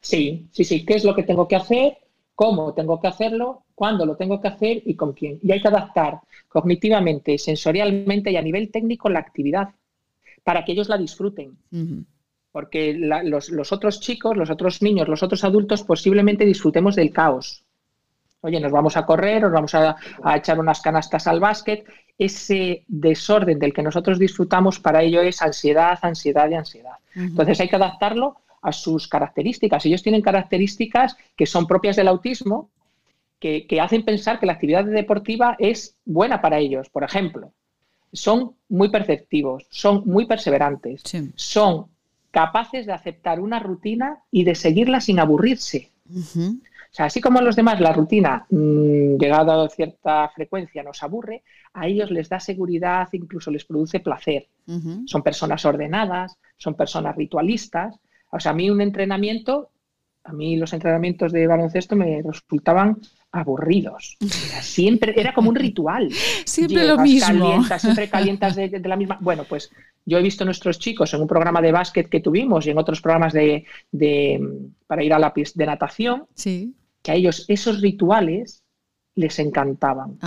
Sí, 0.01 0.49
sí, 0.51 0.63
sí. 0.63 0.85
¿Qué 0.85 0.93
es 0.93 1.03
lo 1.03 1.15
que 1.15 1.23
tengo 1.23 1.47
que 1.47 1.55
hacer? 1.55 1.97
¿Cómo 2.35 2.75
tengo 2.75 3.01
que 3.01 3.07
hacerlo? 3.07 3.63
¿Cuándo 3.73 4.05
lo 4.05 4.17
tengo 4.17 4.39
que 4.39 4.49
hacer? 4.49 4.83
¿Y 4.85 4.93
con 4.93 5.13
quién? 5.13 5.39
Y 5.41 5.51
hay 5.51 5.63
que 5.63 5.67
adaptar 5.67 6.19
cognitivamente, 6.47 7.39
sensorialmente 7.39 8.29
y 8.29 8.35
a 8.35 8.43
nivel 8.43 8.69
técnico 8.69 9.09
la 9.09 9.17
actividad 9.17 9.69
para 10.43 10.63
que 10.63 10.73
ellos 10.73 10.89
la 10.89 10.99
disfruten 10.99 11.57
porque 12.51 12.93
los, 12.93 13.71
otros 13.71 13.99
chicos, 13.99 14.35
los 14.35 14.49
otros 14.49 14.81
niños, 14.81 15.07
los 15.07 15.23
otros 15.23 15.43
adultos 15.43 15.83
posiblemente 15.83 16.45
disfrutemos 16.45 16.95
del 16.95 17.11
caos. 17.11 17.63
Oye, 18.41 18.59
nos 18.59 18.71
vamos 18.71 18.95
a 18.95 19.05
correr, 19.05 19.41
nos 19.41 19.51
vamos 19.51 19.75
a, 19.75 19.97
echar 20.35 20.59
unas 20.59 20.81
canastas 20.81 21.27
al 21.27 21.39
básquet. 21.39 21.85
Ese 22.17 22.83
desorden 22.87 23.59
del 23.59 23.73
que 23.73 23.83
nosotros 23.83 24.17
disfrutamos 24.17 24.79
para 24.79 25.03
ello 25.03 25.21
es 25.21 25.41
ansiedad, 25.41 25.99
ansiedad 26.01 26.49
y 26.49 26.53
ansiedad. 26.55 26.93
Entonces 27.15 27.59
hay 27.59 27.69
que 27.69 27.75
adaptarlo 27.75 28.37
a 28.61 28.71
sus 28.71 29.07
características. 29.07 29.85
Ellos 29.85 30.03
tienen 30.03 30.21
características 30.21 31.17
que 31.35 31.45
son 31.45 31.67
propias 31.67 31.95
del 31.95 32.07
autismo, 32.07 32.69
que, 33.39 33.79
hacen 33.81 34.03
pensar 34.03 34.39
que 34.39 34.45
la 34.45 34.53
actividad 34.53 34.85
deportiva 34.85 35.55
es 35.59 35.95
buena 36.05 36.41
para 36.41 36.59
ellos. 36.59 36.89
Por 36.89 37.03
ejemplo, 37.03 37.53
son 38.11 38.55
muy 38.67 38.89
perceptivos, 38.89 39.65
son 39.69 40.03
muy 40.05 40.25
perseverantes, 40.25 41.03
son 41.35 41.87
capaces 42.31 42.85
de 42.85 42.93
aceptar 42.93 43.39
una 43.39 43.59
rutina 43.59 44.19
y 44.31 44.43
de 44.43 44.55
seguirla 44.55 45.01
sin 45.01 45.19
aburrirse. 45.19 45.91
O 46.09 46.91
sea, 46.91 47.05
así 47.05 47.21
como 47.21 47.39
a 47.39 47.41
los 47.43 47.55
demás 47.55 47.79
la 47.79 47.93
rutina, 47.93 48.47
mm, 48.49 49.17
llegada 49.17 49.63
a 49.63 49.69
cierta 49.69 50.29
frecuencia, 50.29 50.81
nos 50.81 51.03
aburre, 51.03 51.43
a 51.73 51.87
ellos 51.87 52.09
les 52.09 52.29
da 52.29 52.39
seguridad, 52.39 53.07
incluso 53.11 53.51
les 53.51 53.65
produce 53.65 53.99
placer. 53.99 54.47
Son 55.05 55.23
personas 55.23 55.65
ordenadas, 55.65 56.37
son 56.57 56.75
personas 56.75 57.15
ritualistas. 57.15 57.99
O 58.31 58.39
sea, 58.39 58.51
a 58.51 58.55
mí 58.55 58.69
un 58.69 58.81
entrenamiento 58.81 59.69
a 60.23 60.33
mí 60.33 60.57
los 60.57 60.73
entrenamientos 60.73 61.31
de 61.31 61.47
baloncesto 61.47 61.95
me 61.95 62.21
resultaban 62.21 62.99
aburridos. 63.31 64.17
siempre 64.61 65.13
era 65.15 65.33
como 65.33 65.49
un 65.49 65.55
ritual. 65.55 66.09
siempre 66.45 66.87
lo 66.87 66.97
mismo. 66.97 67.63
siempre 67.77 68.09
calientas 68.09 68.55
de, 68.55 68.79
la 68.83 68.95
misma. 68.95 69.17
Bueno, 69.21 69.43
pues 69.47 69.71
yo 70.05 70.17
he 70.17 70.21
visto 70.21 70.43
a 70.43 70.45
nuestros 70.45 70.79
chicos 70.79 71.13
en 71.13 71.21
un 71.21 71.27
programa 71.27 71.61
de 71.61 71.71
básquet 71.71 72.09
que 72.09 72.21
tuvimos 72.21 72.65
y 72.65 72.71
en 72.71 72.77
otros 72.77 73.01
programas 73.01 73.33
de, 73.33 73.65
para 74.87 75.03
ir 75.03 75.13
a 75.13 75.19
la 75.19 75.33
pista 75.33 75.57
de 75.57 75.65
natación, 75.65 76.25
sí. 76.33 76.73
que 77.01 77.11
a 77.11 77.15
ellos 77.15 77.45
esos 77.47 77.81
rituales 77.81 78.63
les 79.15 79.37
encantaban. 79.39 80.17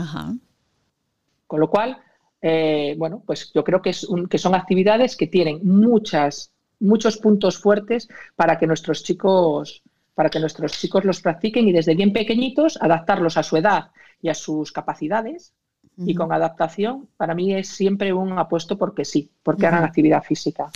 Con 1.47 1.61
lo 1.61 1.69
cual, 1.69 1.99
eh, 2.41 2.95
bueno, 2.99 3.23
pues 3.27 3.53
yo 3.53 3.65
creo 3.65 3.83
que, 3.83 3.91
es 3.91 4.07
que 4.31 4.39
son 4.39 4.55
actividades 4.55 5.17
que 5.17 5.27
tienen 5.27 5.61
muchas, 5.65 6.53
muchos 6.79 7.17
puntos 7.19 7.59
fuertes 7.59 8.09
para 8.37 8.59
que 8.59 8.67
nuestros 8.67 9.03
chicos 9.03 9.83
para 10.23 10.31
que 10.31 10.39
nuestros 10.39 10.79
chicos 10.79 11.05
los 11.05 11.21
practiquen 11.21 11.67
y 11.67 11.73
desde 11.73 11.97
bien 11.97 12.13
pequeñitos 12.13 12.79
adaptarlos 12.81 13.37
a 13.37 13.43
su 13.43 13.57
edad 13.57 13.91
y 14.21 14.29
a 14.29 14.35
sus 14.35 14.71
capacidades. 14.71 15.53
Y 15.97 16.15
con 16.15 16.33
adaptación, 16.33 17.09
para 17.17 17.35
mí 17.35 17.53
es 17.53 17.67
siempre 17.67 18.13
un 18.13 18.39
apuesto 18.39 18.79
porque 18.79 19.05
sí, 19.05 19.33
porque 19.43 19.67
hagan 19.67 19.83
actividad 19.83 20.23
física. 20.23 20.71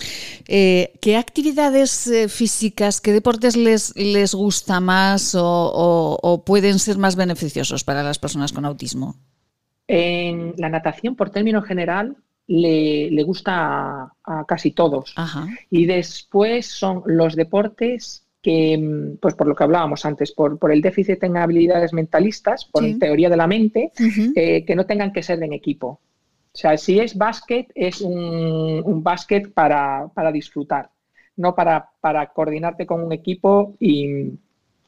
Eh, 0.49 0.95
¿Qué 1.01 1.17
actividades 1.17 2.09
eh, 2.09 2.29
físicas, 2.29 3.01
qué 3.01 3.13
deportes 3.13 3.57
les, 3.57 3.95
les 3.95 4.35
gusta 4.35 4.81
más 4.81 5.37
o, 5.39 6.43
pueden 6.45 6.81
ser 6.81 6.99
más 6.99 7.15
beneficiosos 7.15 7.85
para 7.85 8.03
las 8.03 8.19
personas 8.19 8.53
con 8.53 8.65
autismo? 8.65 9.15
En 9.87 10.55
la 10.59 10.69
natación, 10.69 11.15
por 11.15 11.31
término 11.31 11.63
general, 11.63 12.17
le, 12.49 13.23
gusta 13.23 14.13
a, 14.25 14.45
casi 14.45 14.73
todos. 14.73 15.15
Y 15.71 15.87
después 15.87 16.67
son 16.67 17.05
los 17.07 17.37
deportes 17.37 18.26
que, 18.47 19.17
pues 19.21 19.35
por 19.35 19.49
lo 19.49 19.57
que 19.57 19.65
hablábamos 19.65 20.07
antes, 20.07 20.31
por, 20.31 20.57
por 20.57 20.71
el 20.71 20.81
déficit 20.81 21.21
en 21.25 21.37
habilidades 21.37 21.93
mentalistas, 21.93 22.65
por 22.65 22.85
teoría 23.01 23.29
de 23.29 23.37
la 23.37 23.49
mente, 23.49 23.91
eh, 24.37 24.65
que 24.65 24.77
no 24.77 24.87
tengan 24.87 25.13
que 25.13 25.25
ser 25.25 25.43
en 25.43 25.53
equipo. 25.53 25.89
O 25.89 26.01
sea, 26.57 26.79
si 26.79 27.01
es 27.01 27.19
básquet, 27.19 27.73
es 27.75 28.01
un, 28.01 28.85
un 28.85 29.03
básquet 29.03 29.53
para, 29.53 30.07
para, 30.15 30.31
disfrutar, 30.31 30.91
no 31.37 31.57
para, 31.57 31.91
para, 32.01 32.29
coordinarte 32.29 32.87
con 32.87 33.03
un 33.03 33.11
equipo 33.11 33.75
y, 33.81 34.39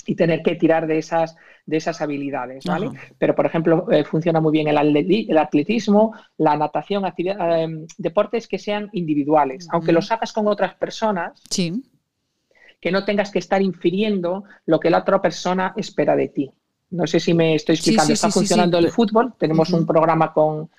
y, 0.06 0.14
tener 0.14 0.44
que 0.44 0.54
tirar 0.54 0.86
de 0.86 0.98
esas, 0.98 1.34
de 1.66 1.78
esas 1.78 2.00
habilidades, 2.00 2.64
¿vale? 2.64 2.92
Pero, 3.18 3.34
por 3.34 3.46
ejemplo, 3.46 3.90
eh, 3.90 4.04
funciona 4.04 4.40
muy 4.40 4.52
bien 4.52 4.68
el, 4.68 4.78
atletismo, 5.36 6.14
la 6.36 6.56
natación, 6.56 7.04
eh, 7.04 7.86
deportes 7.96 8.46
que 8.46 8.60
sean 8.60 8.88
individuales. 8.92 9.66
Aunque 9.72 9.90
los 9.90 10.12
hagas 10.12 10.32
con 10.32 10.46
otras 10.46 10.74
personas, 10.74 11.42
sí 11.50 11.82
que 12.80 12.92
no 12.92 13.04
tengas 13.04 13.30
que 13.30 13.38
estar 13.38 13.60
infiriendo 13.62 14.44
lo 14.66 14.78
que 14.78 14.90
la 14.90 14.98
otra 14.98 15.20
persona 15.20 15.72
espera 15.76 16.16
de 16.16 16.28
ti. 16.28 16.50
No 16.90 17.06
sé 17.06 17.20
si 17.20 17.34
me 17.34 17.54
estoy 17.54 17.74
explicando. 17.74 18.12
Está 18.12 18.30
funcionando 18.30 18.78
el 18.78 18.90
fútbol. 18.90 19.34
Tenemos 19.38 19.70
un 19.70 19.84
programa 19.84 20.32
con, 20.32 20.70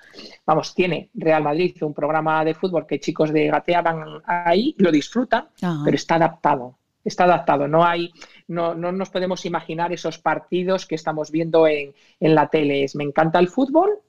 vamos, 0.44 0.74
tiene 0.74 1.10
Real 1.14 1.42
Madrid 1.42 1.76
un 1.82 1.94
programa 1.94 2.44
de 2.44 2.54
fútbol 2.54 2.86
que 2.86 2.98
chicos 2.98 3.32
de 3.32 3.46
Gatea 3.46 3.82
van 3.82 4.22
ahí, 4.26 4.74
lo 4.78 4.90
disfrutan, 4.90 5.48
pero 5.84 5.94
está 5.94 6.16
adaptado. 6.16 6.76
Está 7.04 7.24
adaptado. 7.24 7.68
No 7.68 7.84
hay, 7.84 8.12
no, 8.48 8.74
no 8.74 8.90
nos 8.92 9.08
podemos 9.10 9.44
imaginar 9.46 9.92
esos 9.92 10.18
partidos 10.18 10.84
que 10.84 10.96
estamos 10.96 11.30
viendo 11.30 11.66
en, 11.66 11.94
en 12.18 12.34
la 12.34 12.48
tele. 12.48 12.84
me 12.94 13.04
encanta 13.04 13.38
el 13.38 13.48
fútbol, 13.48 14.00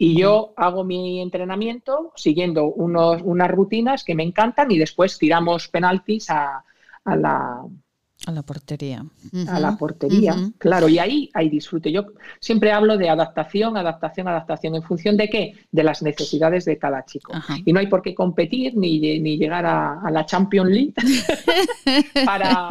y 0.00 0.16
yo 0.16 0.52
hago 0.56 0.84
mi 0.84 1.20
entrenamiento 1.20 2.12
siguiendo 2.14 2.66
unos, 2.66 3.20
unas 3.24 3.50
rutinas 3.50 4.04
que 4.04 4.14
me 4.14 4.22
encantan 4.22 4.70
y 4.70 4.78
después 4.78 5.18
tiramos 5.18 5.66
penaltis 5.66 6.30
a, 6.30 6.64
a 7.08 7.16
la, 7.16 7.62
a 8.26 8.32
la 8.32 8.42
portería. 8.42 9.04
A 9.46 9.60
la 9.60 9.76
portería, 9.76 10.34
claro, 10.58 10.88
y 10.88 10.98
ahí 10.98 11.30
hay 11.34 11.48
disfrute. 11.48 11.92
Yo 11.92 12.04
siempre 12.40 12.72
hablo 12.72 12.98
de 12.98 13.08
adaptación, 13.08 13.76
adaptación, 13.76 14.26
adaptación. 14.26 14.74
¿En 14.74 14.82
función 14.82 15.16
de 15.16 15.30
qué? 15.30 15.54
De 15.70 15.84
las 15.84 16.02
necesidades 16.02 16.64
de 16.64 16.78
cada 16.78 17.04
chico. 17.04 17.32
Y 17.64 17.72
no 17.72 17.78
hay 17.78 17.86
por 17.86 18.02
qué 18.02 18.14
competir 18.14 18.76
ni, 18.76 18.98
ni 19.20 19.38
llegar 19.38 19.64
a, 19.66 20.10
la 20.10 20.26
Champions 20.26 20.70
League 20.70 20.94
para, 22.24 22.68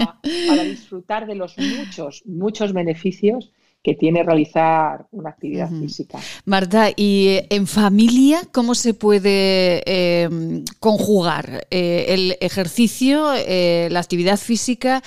para 0.48 0.64
disfrutar 0.64 1.26
de 1.26 1.36
los 1.36 1.58
muchos, 1.58 2.24
muchos 2.26 2.74
beneficios 2.74 3.52
que 3.84 3.94
tiene 3.94 4.24
realizar 4.24 5.06
una 5.12 5.30
actividad 5.30 5.70
física. 5.70 6.20
Marta, 6.46 6.90
¿y 6.96 7.28
eh, 7.28 7.48
en 7.50 7.68
familia 7.68 8.42
cómo 8.52 8.76
se 8.76 8.94
puede 8.94 9.82
em, 9.86 10.66
conjugar 10.80 11.66
eh, 11.72 12.06
el 12.10 12.36
ejercicio, 12.42 13.32
eh, 13.34 13.88
la 13.90 14.00
actividad 14.00 14.38
física 14.38 15.02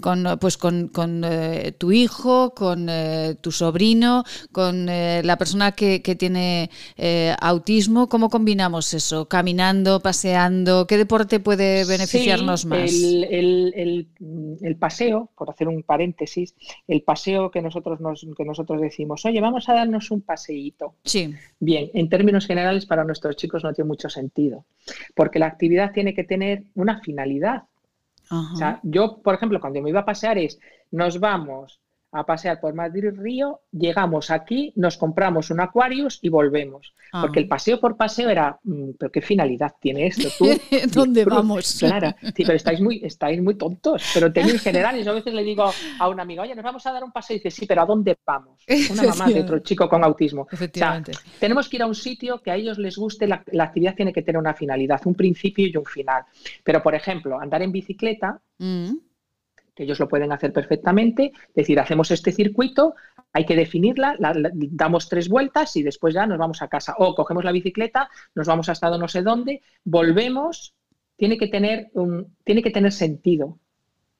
con, 0.00 0.38
pues 0.40 0.56
con, 0.56 0.90
tu 1.78 1.92
hijo, 1.92 2.54
con 2.54 2.90
tu 3.40 3.52
sobrino, 3.52 4.24
con 4.50 4.86
la 4.86 5.36
persona 5.38 5.72
que, 5.72 6.00
tiene 6.18 6.70
autismo? 7.40 8.08
¿Cómo 8.08 8.30
combinamos 8.30 8.94
eso? 8.94 9.28
¿Caminando, 9.28 10.00
paseando? 10.00 10.86
¿Qué 10.86 10.96
deporte 10.96 11.38
puede 11.38 11.84
beneficiarnos 11.84 12.64
más? 12.64 12.90
El, 12.90 14.08
el 14.60 14.76
paseo, 14.76 15.30
por 15.36 15.50
hacer 15.50 15.68
un 15.68 15.82
paréntesis, 15.82 16.54
el 16.88 17.02
paseo 17.02 17.49
que 17.50 17.62
nosotros, 17.62 18.00
nos, 18.00 18.26
que 18.36 18.44
nosotros 18.44 18.80
decimos, 18.80 19.24
oye, 19.24 19.40
vamos 19.40 19.68
a 19.68 19.74
darnos 19.74 20.10
un 20.10 20.20
paseíto. 20.22 20.94
Sí. 21.04 21.34
Bien, 21.58 21.90
en 21.94 22.08
términos 22.08 22.46
generales 22.46 22.86
para 22.86 23.04
nuestros 23.04 23.36
chicos 23.36 23.64
no 23.64 23.72
tiene 23.72 23.88
mucho 23.88 24.08
sentido, 24.08 24.64
porque 25.14 25.38
la 25.38 25.46
actividad 25.46 25.92
tiene 25.92 26.14
que 26.14 26.24
tener 26.24 26.64
una 26.74 27.00
finalidad. 27.00 27.64
O 28.32 28.54
sea, 28.54 28.78
yo, 28.84 29.20
por 29.22 29.34
ejemplo, 29.34 29.58
cuando 29.60 29.82
me 29.82 29.90
iba 29.90 30.00
a 30.00 30.04
pasear 30.04 30.38
es, 30.38 30.60
nos 30.92 31.18
vamos 31.18 31.80
a 32.12 32.26
pasear 32.26 32.60
por 32.60 32.74
Madrid 32.74 33.10
Río, 33.14 33.60
llegamos 33.70 34.30
aquí, 34.30 34.72
nos 34.76 34.96
compramos 34.96 35.50
un 35.50 35.60
Aquarius 35.60 36.18
y 36.22 36.28
volvemos. 36.28 36.94
Ah. 37.12 37.22
Porque 37.22 37.40
el 37.40 37.48
paseo 37.48 37.80
por 37.80 37.96
paseo 37.96 38.28
era, 38.28 38.58
mm, 38.64 38.90
pero 38.98 39.12
qué 39.12 39.20
finalidad 39.20 39.74
tiene 39.80 40.06
esto, 40.06 40.28
tú. 40.38 40.46
¿Dónde 40.92 41.24
vamos? 41.24 41.76
Claro, 41.78 42.14
sí, 42.20 42.44
pero 42.44 42.54
estáis 42.54 42.80
muy, 42.80 43.00
estáis 43.04 43.40
muy 43.40 43.54
tontos. 43.54 44.02
Pero 44.12 44.26
en 44.26 44.32
términos 44.32 44.60
generales, 44.60 45.04
yo 45.04 45.12
a 45.12 45.14
veces 45.14 45.34
le 45.34 45.44
digo 45.44 45.70
a 45.98 46.08
una 46.08 46.22
amiga, 46.22 46.42
oye, 46.42 46.54
nos 46.54 46.64
vamos 46.64 46.84
a 46.86 46.92
dar 46.92 47.04
un 47.04 47.12
paseo 47.12 47.36
y 47.36 47.38
dice, 47.38 47.50
sí, 47.50 47.66
pero 47.66 47.82
¿a 47.82 47.86
dónde 47.86 48.16
vamos? 48.26 48.64
Una 48.90 49.02
mamá 49.04 49.28
de 49.28 49.40
otro 49.42 49.60
chico 49.60 49.88
con 49.88 50.02
autismo. 50.02 50.48
Efectivamente. 50.50 51.12
tenemos 51.38 51.68
que 51.68 51.76
ir 51.76 51.82
a 51.82 51.86
un 51.86 51.94
sitio 51.94 52.42
que 52.42 52.50
a 52.50 52.56
ellos 52.56 52.78
les 52.78 52.96
guste, 52.96 53.26
la, 53.26 53.44
actividad 53.62 53.94
tiene 53.94 54.12
que 54.12 54.22
tener 54.22 54.38
una 54.38 54.54
finalidad, 54.54 55.00
un 55.04 55.14
principio 55.14 55.66
y 55.66 55.76
un 55.76 55.84
final. 55.84 56.24
Pero, 56.64 56.82
por 56.82 56.94
ejemplo, 56.94 57.40
andar 57.40 57.62
en 57.62 57.70
bicicleta. 57.70 58.40
Mm 58.58 59.09
ellos 59.82 59.98
lo 59.98 60.08
pueden 60.08 60.32
hacer 60.32 60.52
perfectamente, 60.52 61.32
es 61.48 61.54
decir, 61.54 61.80
hacemos 61.80 62.10
este 62.10 62.32
circuito, 62.32 62.94
hay 63.32 63.44
que 63.44 63.56
definirla, 63.56 64.16
damos 64.52 65.08
tres 65.08 65.28
vueltas 65.28 65.76
y 65.76 65.82
después 65.82 66.14
ya 66.14 66.26
nos 66.26 66.38
vamos 66.38 66.62
a 66.62 66.68
casa. 66.68 66.94
O 66.98 67.14
cogemos 67.14 67.44
la 67.44 67.52
bicicleta, 67.52 68.08
nos 68.34 68.46
vamos 68.46 68.68
hasta 68.68 68.90
no 68.96 69.08
sé 69.08 69.22
dónde, 69.22 69.62
volvemos, 69.84 70.74
tiene 71.16 71.38
que 71.38 71.48
tener, 71.48 71.90
un, 71.94 72.34
tiene 72.44 72.62
que 72.62 72.70
tener 72.70 72.92
sentido. 72.92 73.58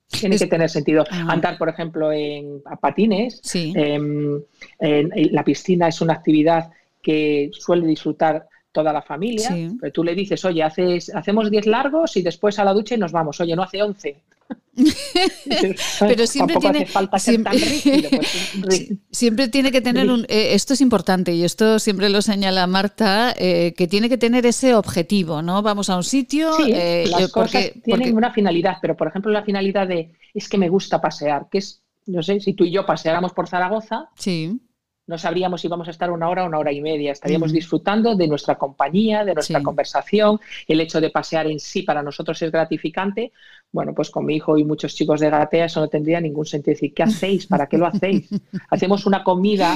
Tiene 0.06 0.38
que 0.38 0.46
tener 0.46 0.68
sentido. 0.68 1.04
Ah. 1.08 1.26
Andar, 1.28 1.56
por 1.56 1.68
ejemplo, 1.68 2.10
en 2.12 2.62
patines, 2.80 3.40
em, 3.54 4.42
en, 4.80 5.10
la 5.32 5.44
piscina 5.44 5.86
es 5.86 6.00
una 6.00 6.14
actividad 6.14 6.70
que 7.00 7.50
suele 7.52 7.86
disfrutar 7.86 8.48
toda 8.72 8.92
la 8.92 9.02
familia. 9.02 9.50
Pero 9.80 9.92
tú 9.92 10.04
le 10.04 10.14
dices, 10.14 10.44
oye, 10.44 10.62
haces, 10.62 11.14
hacemos 11.14 11.50
10 11.50 11.66
largos 11.66 12.16
y 12.16 12.22
después 12.22 12.58
a 12.58 12.64
la 12.64 12.72
ducha 12.72 12.96
y 12.96 12.98
nos 12.98 13.12
vamos. 13.12 13.40
Oye, 13.40 13.54
no 13.54 13.62
hace 13.62 13.82
11. 13.82 14.22
Pero 16.00 16.26
siempre 16.26 16.56
tiene, 16.56 16.86
siempre, 19.10 19.48
tiene 19.48 19.72
que 19.72 19.80
tener 19.80 20.10
un... 20.10 20.24
Eh, 20.28 20.54
esto 20.54 20.74
es 20.74 20.80
importante 20.80 21.34
y 21.34 21.44
esto 21.44 21.78
siempre 21.78 22.08
lo 22.08 22.22
señala 22.22 22.66
Marta, 22.66 23.34
eh, 23.36 23.74
que 23.76 23.86
tiene 23.86 24.08
que 24.08 24.18
tener 24.18 24.46
ese 24.46 24.74
objetivo, 24.74 25.42
¿no? 25.42 25.62
Vamos 25.62 25.90
a 25.90 25.96
un 25.96 26.04
sitio... 26.04 26.52
Eh, 26.66 27.06
las 27.10 27.30
cosas 27.30 27.72
tienen 27.84 28.16
una 28.16 28.32
finalidad, 28.32 28.78
pero 28.80 28.96
por 28.96 29.08
ejemplo 29.08 29.30
la 29.30 29.42
finalidad 29.42 29.86
de 29.86 30.12
es 30.34 30.48
que 30.48 30.58
me 30.58 30.68
gusta 30.68 31.00
pasear, 31.00 31.48
que 31.50 31.58
es, 31.58 31.82
no 32.06 32.22
sé, 32.22 32.40
si 32.40 32.54
tú 32.54 32.64
y 32.64 32.72
yo 32.72 32.86
paseáramos 32.86 33.32
por 33.32 33.48
Zaragoza... 33.48 34.08
Sí 34.16 34.60
no 35.10 35.18
sabríamos 35.18 35.60
si 35.60 35.66
vamos 35.66 35.88
a 35.88 35.90
estar 35.90 36.08
una 36.08 36.28
hora 36.28 36.44
o 36.44 36.46
una 36.46 36.60
hora 36.60 36.70
y 36.70 36.80
media. 36.80 37.10
Estaríamos 37.10 37.50
disfrutando 37.50 38.14
de 38.14 38.28
nuestra 38.28 38.56
compañía, 38.56 39.24
de 39.24 39.34
nuestra 39.34 39.60
conversación. 39.60 40.38
El 40.68 40.80
hecho 40.80 41.00
de 41.00 41.10
pasear 41.10 41.48
en 41.48 41.58
sí 41.58 41.82
para 41.82 42.00
nosotros 42.00 42.40
es 42.42 42.52
gratificante. 42.52 43.32
Bueno, 43.72 43.92
pues 43.92 44.08
con 44.08 44.24
mi 44.24 44.36
hijo 44.36 44.56
y 44.56 44.64
muchos 44.64 44.94
chicos 44.94 45.18
de 45.18 45.28
Gatea 45.28 45.64
eso 45.64 45.80
no 45.80 45.88
tendría 45.88 46.20
ningún 46.20 46.46
sentido. 46.46 46.74
Decir, 46.74 46.94
¿qué 46.94 47.02
hacéis? 47.02 47.48
¿Para 47.48 47.66
qué 47.66 47.76
lo 47.76 47.86
hacéis? 47.86 48.28
Hacemos 48.70 49.04
una 49.04 49.24
comida 49.24 49.74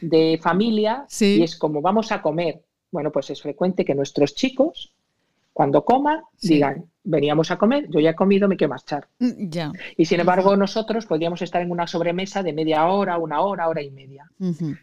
de 0.00 0.40
familia 0.42 1.06
y 1.20 1.44
es 1.44 1.54
como 1.54 1.80
vamos 1.80 2.10
a 2.10 2.20
comer. 2.20 2.64
Bueno, 2.90 3.12
pues 3.12 3.30
es 3.30 3.40
frecuente 3.40 3.84
que 3.84 3.94
nuestros 3.94 4.34
chicos 4.34 4.92
cuando 5.52 5.84
coman, 5.84 6.22
digan, 6.40 6.86
veníamos 7.04 7.50
a 7.50 7.58
comer, 7.58 7.88
yo 7.90 8.00
ya 8.00 8.10
he 8.10 8.14
comido, 8.14 8.48
me 8.48 8.56
quiero 8.56 8.70
marchar. 8.70 9.08
Mm, 9.18 9.50
y 9.96 10.04
sin 10.04 10.20
embargo, 10.20 10.56
nosotros 10.56 11.06
podríamos 11.06 11.42
estar 11.42 11.62
en 11.62 11.70
una 11.70 11.86
sobremesa 11.86 12.42
de 12.42 12.52
media 12.52 12.86
hora, 12.86 13.18
una 13.18 13.40
hora, 13.40 13.68
hora 13.68 13.82
y 13.82 13.90
media. 13.90 14.30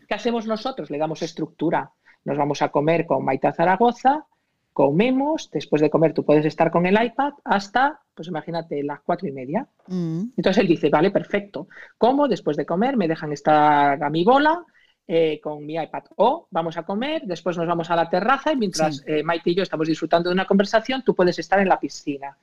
¿Qué 0.07 0.13
hacemos 0.13 0.45
nosotros? 0.45 0.89
Le 0.89 0.97
damos 0.97 1.21
estructura. 1.21 1.91
Nos 2.25 2.37
vamos 2.37 2.61
a 2.61 2.69
comer 2.69 3.05
con 3.05 3.23
Maita 3.23 3.53
Zaragoza, 3.53 4.25
comemos, 4.73 5.49
después 5.51 5.81
de 5.81 5.89
comer 5.89 6.13
tú 6.13 6.23
puedes 6.23 6.45
estar 6.45 6.69
con 6.69 6.85
el 6.85 7.01
iPad 7.01 7.33
hasta, 7.43 7.99
pues 8.13 8.27
imagínate, 8.27 8.83
las 8.83 8.99
cuatro 9.01 9.27
y 9.27 9.31
media. 9.31 9.67
Mm. 9.87 10.23
Entonces 10.37 10.61
él 10.61 10.67
dice, 10.67 10.89
vale, 10.89 11.11
perfecto. 11.11 11.67
Como 11.97 12.27
después 12.27 12.57
de 12.57 12.65
comer 12.65 12.95
me 12.95 13.07
dejan 13.07 13.31
estar 13.31 14.01
a 14.03 14.09
mi 14.09 14.23
bola 14.23 14.63
eh, 15.11 15.39
con 15.41 15.65
mi 15.65 15.73
iPad. 15.73 16.03
O 16.17 16.47
vamos 16.51 16.77
a 16.77 16.83
comer, 16.83 17.23
después 17.25 17.57
nos 17.57 17.65
vamos 17.65 17.89
a 17.89 17.95
la 17.95 18.07
terraza 18.07 18.53
y 18.53 18.57
mientras 18.57 19.03
eh, 19.07 19.23
Maite 19.23 19.49
y 19.49 19.55
yo 19.55 19.63
estamos 19.63 19.87
disfrutando 19.87 20.29
de 20.29 20.35
una 20.35 20.45
conversación, 20.45 21.03
tú 21.03 21.15
puedes 21.15 21.39
estar 21.39 21.59
en 21.59 21.67
la 21.67 21.79
piscina. 21.79 22.37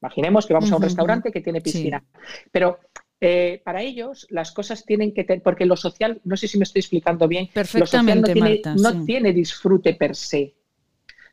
Imaginemos 0.00 0.46
que 0.46 0.54
vamos 0.54 0.72
a 0.72 0.76
un 0.76 0.82
restaurante 0.82 1.30
que 1.30 1.42
tiene 1.42 1.60
piscina. 1.60 2.02
Pero 2.50 2.78
eh, 3.20 3.60
para 3.62 3.82
ellos 3.82 4.26
las 4.30 4.52
cosas 4.52 4.86
tienen 4.86 5.12
que 5.12 5.24
tener, 5.24 5.42
porque 5.42 5.66
lo 5.66 5.76
social, 5.76 6.18
no 6.24 6.38
sé 6.38 6.48
si 6.48 6.56
me 6.56 6.64
estoy 6.64 6.80
explicando 6.80 7.28
bien, 7.28 7.50
Perfectamente, 7.52 8.34
lo 8.34 8.46
social 8.46 8.76
no, 8.80 9.04
tiene, 9.04 9.34
disfrute 9.34 9.92
per 9.92 10.16
se. 10.16 10.54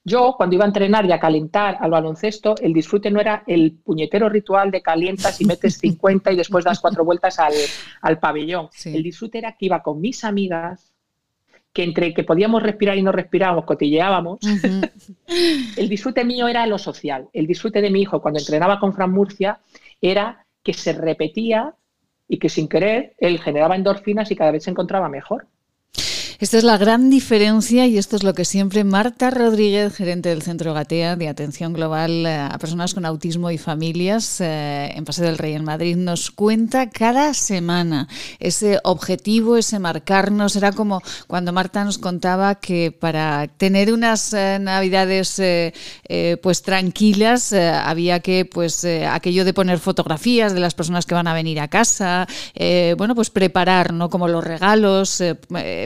Yo, 0.08 0.36
cuando 0.38 0.56
iba 0.56 0.66
a 0.66 0.68
entrenar 0.68 1.04
y 1.08 1.12
a 1.12 1.20
calentar 1.20 1.80
al 1.82 1.90
baloncesto, 1.90 2.54
el 2.62 2.74
disfrute 2.74 3.10
no 3.10 3.20
era 3.20 3.44
el 3.48 3.72
puñetero 3.84 4.30
ritual 4.30 4.70
de 4.70 4.84
calientas 4.84 5.42
y 5.42 5.46
metes 5.46 5.78
50 5.80 6.32
y 6.32 6.36
después 6.36 6.64
das 6.64 6.80
cuatro 6.80 7.04
vueltas 7.04 7.40
al, 7.40 8.20
pabellón. 8.20 8.70
El 8.86 9.02
disfrute 9.02 9.40
era 9.40 9.54
que 9.54 9.66
iba 9.66 9.82
con 9.82 10.00
mis 10.00 10.24
amigas, 10.24 10.94
que 11.74 11.84
entre 11.84 12.14
que 12.14 12.24
podíamos 12.24 12.62
respirar 12.62 12.98
y 13.00 13.02
no 13.02 13.12
respirábamos, 13.12 13.66
cotilleábamos. 13.66 14.40
el 15.76 15.90
disfrute 15.90 16.24
mío 16.24 16.48
era 16.48 16.68
lo 16.68 16.78
social. 16.78 17.28
El 17.34 17.48
disfrute 17.48 17.82
de 17.82 17.90
mi 17.90 18.02
hijo 18.02 18.22
cuando 18.22 18.40
entrenaba 18.40 18.80
con 18.80 18.94
Fran 18.94 19.12
Murcia 19.12 19.60
era 20.00 20.46
que 20.62 20.74
se 20.74 20.94
repetía 20.94 21.74
y 22.28 22.38
que 22.38 22.50
sin 22.50 22.68
querer 22.68 23.16
él 23.18 23.40
generaba 23.40 23.76
endorfinas 23.76 24.30
y 24.30 24.36
cada 24.36 24.52
vez 24.52 24.64
se 24.66 24.70
encontraba 24.70 25.10
mejor. 25.10 25.48
Esta 26.38 26.58
es 26.58 26.66
la 26.66 26.78
gran 26.78 27.10
diferencia 27.10 27.88
y 27.88 27.98
esto 27.98 28.18
es 28.18 28.24
lo 28.24 28.34
que 28.34 28.44
siempre 28.44 28.84
Marta 28.84 29.32
Rodríguez, 29.32 29.96
gerente 29.96 30.28
del 30.28 30.42
Centro 30.42 30.74
Gatea 30.74 31.16
de 31.16 31.30
Atención 31.30 31.72
Global 31.72 32.26
eh, 32.26 32.36
a 32.36 32.58
Personas 32.58 32.94
con 32.94 33.06
Autismo 33.06 33.52
y 33.52 33.58
Familias 33.58 34.42
eh, 34.42 34.92
en 34.94 35.06
Paseo 35.06 35.28
del 35.28 35.38
Rey 35.38 35.54
en 35.54 35.64
Madrid, 35.64 35.96
nos 35.96 36.32
cuenta 36.32 36.90
cada 36.90 37.34
semana. 37.34 38.10
Ese 38.40 38.82
objetivo, 38.84 39.56
ese 39.56 39.80
marcarnos, 39.80 40.58
era 40.58 40.74
como 40.74 41.02
cuando 41.28 41.54
Marta 41.54 41.86
nos 41.86 41.98
contaba 41.98 42.56
que 42.56 42.92
para 42.92 43.48
tener 43.48 43.94
unas 43.94 44.34
eh, 44.34 44.58
navidades 44.60 45.42
pues 46.42 46.62
tranquilas 46.62 47.54
había 47.54 48.20
que 48.20 48.46
pues 48.46 48.86
aquello 48.86 49.46
de 49.46 49.54
poner 49.54 49.80
fotografías 49.80 50.54
de 50.54 50.60
las 50.60 50.74
personas 50.74 51.06
que 51.06 51.16
van 51.16 51.28
a 51.28 51.34
venir 51.34 51.60
a 51.60 51.68
casa, 51.68 52.28
bueno 52.98 53.16
pues 53.16 53.30
preparar, 53.30 53.94
¿no? 53.94 54.10
Como 54.10 54.28
los 54.28 54.44
regalos, 54.44 55.24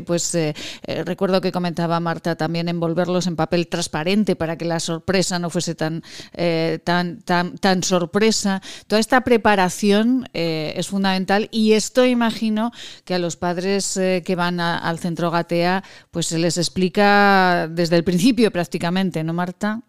pues 0.06 0.36
eh, 0.39 1.03
recuerdo 1.03 1.41
que 1.41 1.51
comentaba 1.51 2.00
Marta 2.00 2.36
también 2.36 2.69
envolverlos 2.69 3.27
en 3.27 3.36
papel 3.36 3.67
transparente 3.67 4.36
para 4.36 4.58
que 4.58 4.65
la 4.65 4.79
sorpresa 4.79 5.39
no 5.39 5.50
fuese 5.50 5.75
tan, 5.75 6.01
eh, 6.34 6.79
tan, 6.84 7.22
tan, 7.22 7.58
tan 7.58 7.84
sorpresa. 7.84 8.62
Toda 8.88 9.00
esta 9.00 9.22
preparación 9.22 10.27
eh, 10.34 10.74
es 10.75 10.88
fundamental 10.88 11.48
y 11.51 11.74
esto 11.74 12.05
imagino 12.05 12.72
que 13.05 13.15
a 13.15 13.19
los 13.19 13.36
padres 13.36 14.00
que 14.00 14.36
van 14.36 14.60
al 14.60 15.00
centro 15.00 15.31
Gatea 15.31 15.84
pues 16.12 16.27
se 16.27 16.38
les 16.38 16.58
explica 16.58 17.67
desde 17.69 17.96
el 17.96 18.03
principio 18.03 18.51
prácticamente, 18.51 19.24
¿no, 19.24 19.34
Marta? 19.34 19.81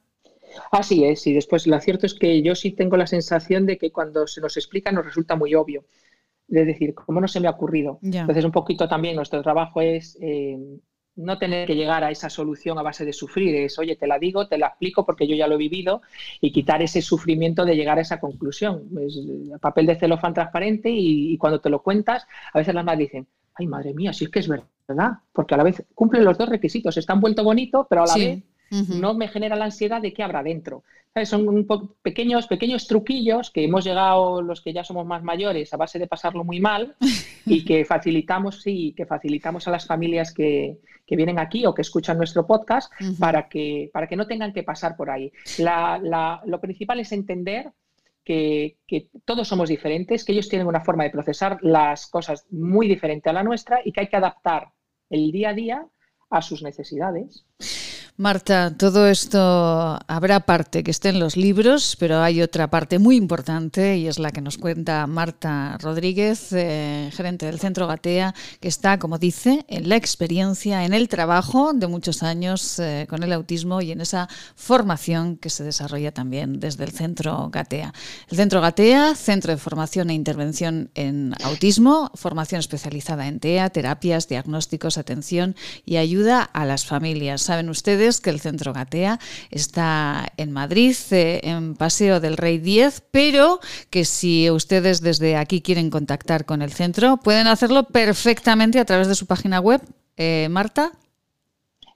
Así 0.72 1.04
es, 1.04 1.26
y 1.26 1.32
después 1.32 1.66
lo 1.66 1.80
cierto 1.80 2.06
es 2.06 2.14
que 2.14 2.42
yo 2.42 2.54
sí 2.54 2.72
tengo 2.72 2.96
la 2.96 3.06
sensación 3.06 3.66
de 3.66 3.78
que 3.78 3.92
cuando 3.92 4.26
se 4.26 4.40
nos 4.40 4.56
explica 4.56 4.90
nos 4.90 5.04
resulta 5.04 5.36
muy 5.36 5.54
obvio 5.54 5.84
de 6.50 6.64
decir, 6.64 6.94
¿cómo 6.94 7.20
no 7.20 7.28
se 7.28 7.40
me 7.40 7.48
ha 7.48 7.52
ocurrido? 7.52 7.98
Entonces, 8.02 8.44
un 8.44 8.52
poquito 8.52 8.88
también 8.88 9.16
nuestro 9.16 9.40
trabajo 9.42 9.80
es 9.80 10.18
eh, 10.20 10.58
no 11.16 11.38
tener 11.38 11.66
que 11.66 11.76
llegar 11.76 12.02
a 12.02 12.10
esa 12.10 12.28
solución 12.28 12.78
a 12.78 12.82
base 12.82 13.04
de 13.04 13.12
sufrir, 13.12 13.54
es, 13.54 13.78
oye, 13.78 13.96
te 13.96 14.06
la 14.06 14.18
digo, 14.18 14.48
te 14.48 14.58
la 14.58 14.68
explico 14.68 15.06
porque 15.06 15.26
yo 15.26 15.36
ya 15.36 15.46
lo 15.46 15.54
he 15.54 15.58
vivido 15.58 16.02
y 16.40 16.52
quitar 16.52 16.82
ese 16.82 17.02
sufrimiento 17.02 17.64
de 17.64 17.76
llegar 17.76 17.98
a 17.98 18.02
esa 18.02 18.18
conclusión. 18.20 18.88
Es 19.00 19.18
papel 19.60 19.86
de 19.86 19.96
celofán 19.96 20.34
transparente 20.34 20.90
y, 20.92 21.36
cuando 21.38 21.60
te 21.60 21.70
lo 21.70 21.82
cuentas, 21.82 22.26
a 22.52 22.58
veces 22.58 22.74
las 22.74 22.84
madres 22.84 23.08
dicen, 23.08 23.26
ay, 23.54 23.66
madre 23.66 23.94
mía, 23.94 24.12
si 24.12 24.24
es 24.24 24.30
que 24.30 24.40
es 24.40 24.48
verdad, 24.48 25.18
porque 25.32 25.54
a 25.54 25.56
la 25.56 25.64
vez 25.64 25.84
cumplen 25.94 26.24
los 26.24 26.36
dos 26.36 26.48
requisitos, 26.48 26.96
está 26.96 27.14
vuelto 27.14 27.44
bonito, 27.44 27.86
pero 27.88 28.02
a 28.02 28.06
la 28.06 28.14
vez 28.14 28.42
no 28.70 29.14
me 29.14 29.28
genera 29.28 29.56
la 29.56 29.66
ansiedad 29.66 30.00
de 30.00 30.12
qué 30.12 30.22
habrá 30.22 30.42
dentro. 30.42 30.84
Son 31.24 31.66
pequeños, 32.02 32.46
pequeños 32.46 32.86
truquillos 32.86 33.50
que 33.50 33.64
hemos 33.64 33.84
llegado 33.84 34.42
los 34.42 34.60
que 34.60 34.72
ya 34.72 34.84
somos 34.84 35.04
más 35.06 35.24
mayores 35.24 35.74
a 35.74 35.76
base 35.76 35.98
de 35.98 36.06
pasarlo 36.06 36.44
muy 36.44 36.60
mal 36.60 36.94
y 37.44 37.64
que 37.64 37.84
facilitamos, 37.84 38.62
sí, 38.62 38.94
que 38.96 39.06
facilitamos 39.06 39.66
a 39.66 39.72
las 39.72 39.86
familias 39.86 40.32
que, 40.32 40.78
vienen 41.08 41.40
aquí 41.40 41.66
o 41.66 41.74
que 41.74 41.82
escuchan 41.82 42.16
nuestro 42.16 42.46
podcast 42.46 42.92
para, 43.18 43.48
que, 43.48 43.90
para 43.92 44.06
que 44.06 44.14
no 44.14 44.28
tengan 44.28 44.52
que 44.52 44.62
pasar 44.62 44.96
por 44.96 45.10
ahí. 45.10 45.32
lo 45.58 46.60
principal 46.60 47.00
es 47.00 47.10
entender 47.10 47.72
que, 48.24 48.76
que, 48.86 49.08
todos 49.24 49.48
somos 49.48 49.68
diferentes, 49.68 50.24
que 50.24 50.30
ellos 50.30 50.48
tienen 50.48 50.68
una 50.68 50.82
forma 50.82 51.02
de 51.02 51.10
procesar 51.10 51.58
las 51.62 52.06
cosas 52.06 52.46
muy 52.50 52.86
diferente 52.86 53.28
a 53.28 53.32
la 53.32 53.42
nuestra 53.42 53.80
y 53.84 53.90
que 53.90 54.02
hay 54.02 54.06
que 54.06 54.16
adaptar 54.16 54.68
el 55.10 55.32
día 55.32 55.48
a 55.48 55.54
día 55.54 55.86
a 56.30 56.40
sus 56.40 56.62
necesidades. 56.62 57.44
Marta, 58.20 58.74
todo 58.76 59.08
esto 59.08 59.98
habrá 60.06 60.40
parte 60.40 60.84
que 60.84 60.90
esté 60.90 61.08
en 61.08 61.20
los 61.20 61.38
libros, 61.38 61.96
pero 61.98 62.20
hay 62.20 62.42
otra 62.42 62.68
parte 62.68 62.98
muy 62.98 63.16
importante 63.16 63.96
y 63.96 64.08
es 64.08 64.18
la 64.18 64.30
que 64.30 64.42
nos 64.42 64.58
cuenta 64.58 65.06
Marta 65.06 65.78
Rodríguez, 65.80 66.52
eh, 66.52 67.08
gerente 67.14 67.46
del 67.46 67.58
Centro 67.58 67.86
Gatea, 67.86 68.34
que 68.60 68.68
está, 68.68 68.98
como 68.98 69.16
dice, 69.16 69.64
en 69.68 69.88
la 69.88 69.96
experiencia, 69.96 70.84
en 70.84 70.92
el 70.92 71.08
trabajo 71.08 71.72
de 71.72 71.86
muchos 71.86 72.22
años 72.22 72.78
eh, 72.78 73.06
con 73.08 73.22
el 73.22 73.32
autismo 73.32 73.80
y 73.80 73.90
en 73.90 74.02
esa 74.02 74.28
formación 74.54 75.38
que 75.38 75.48
se 75.48 75.64
desarrolla 75.64 76.12
también 76.12 76.60
desde 76.60 76.84
el 76.84 76.90
Centro 76.90 77.48
Gatea. 77.50 77.94
El 78.28 78.36
Centro 78.36 78.60
Gatea, 78.60 79.14
Centro 79.14 79.50
de 79.50 79.56
Formación 79.56 80.10
e 80.10 80.12
Intervención 80.12 80.90
en 80.94 81.32
Autismo, 81.42 82.10
formación 82.16 82.58
especializada 82.58 83.28
en 83.28 83.40
TEA, 83.40 83.70
terapias, 83.70 84.28
diagnósticos, 84.28 84.98
atención 84.98 85.56
y 85.86 85.96
ayuda 85.96 86.42
a 86.42 86.66
las 86.66 86.84
familias. 86.84 87.40
Saben 87.40 87.70
ustedes 87.70 88.09
que 88.18 88.30
el 88.30 88.40
Centro 88.40 88.72
Gatea 88.72 89.20
está 89.50 90.32
en 90.36 90.50
Madrid, 90.50 90.96
eh, 91.12 91.40
en 91.44 91.76
Paseo 91.76 92.18
del 92.18 92.36
Rey 92.36 92.58
10, 92.58 93.04
pero 93.10 93.60
que 93.90 94.04
si 94.04 94.50
ustedes 94.50 95.00
desde 95.02 95.36
aquí 95.36 95.60
quieren 95.60 95.90
contactar 95.90 96.44
con 96.44 96.62
el 96.62 96.72
centro, 96.72 97.18
pueden 97.18 97.46
hacerlo 97.46 97.84
perfectamente 97.84 98.80
a 98.80 98.84
través 98.84 99.06
de 99.06 99.14
su 99.14 99.26
página 99.26 99.60
web. 99.60 99.80
Eh, 100.16 100.48
Marta. 100.50 100.90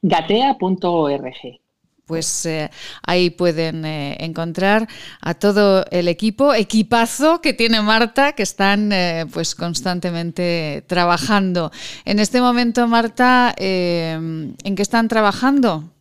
Gatea.org 0.02 1.60
pues 2.06 2.44
eh, 2.44 2.70
ahí 3.06 3.30
pueden 3.30 3.86
encontrar 3.86 4.86
a 5.22 5.32
todo 5.32 5.86
el 5.90 6.08
equipo, 6.08 6.52
equipazo 6.52 7.40
que 7.40 7.54
tiene 7.54 7.80
Marta, 7.80 8.32
que 8.32 8.42
están 8.42 8.90
pues 9.32 9.54
constantemente 9.54 10.84
trabajando. 10.86 11.72
En 12.04 12.18
este 12.18 12.42
momento, 12.42 12.86
Marta, 12.88 13.54
¿en 13.56 14.54
qué 14.76 14.82
están 14.82 15.08
trabajando? 15.08 15.93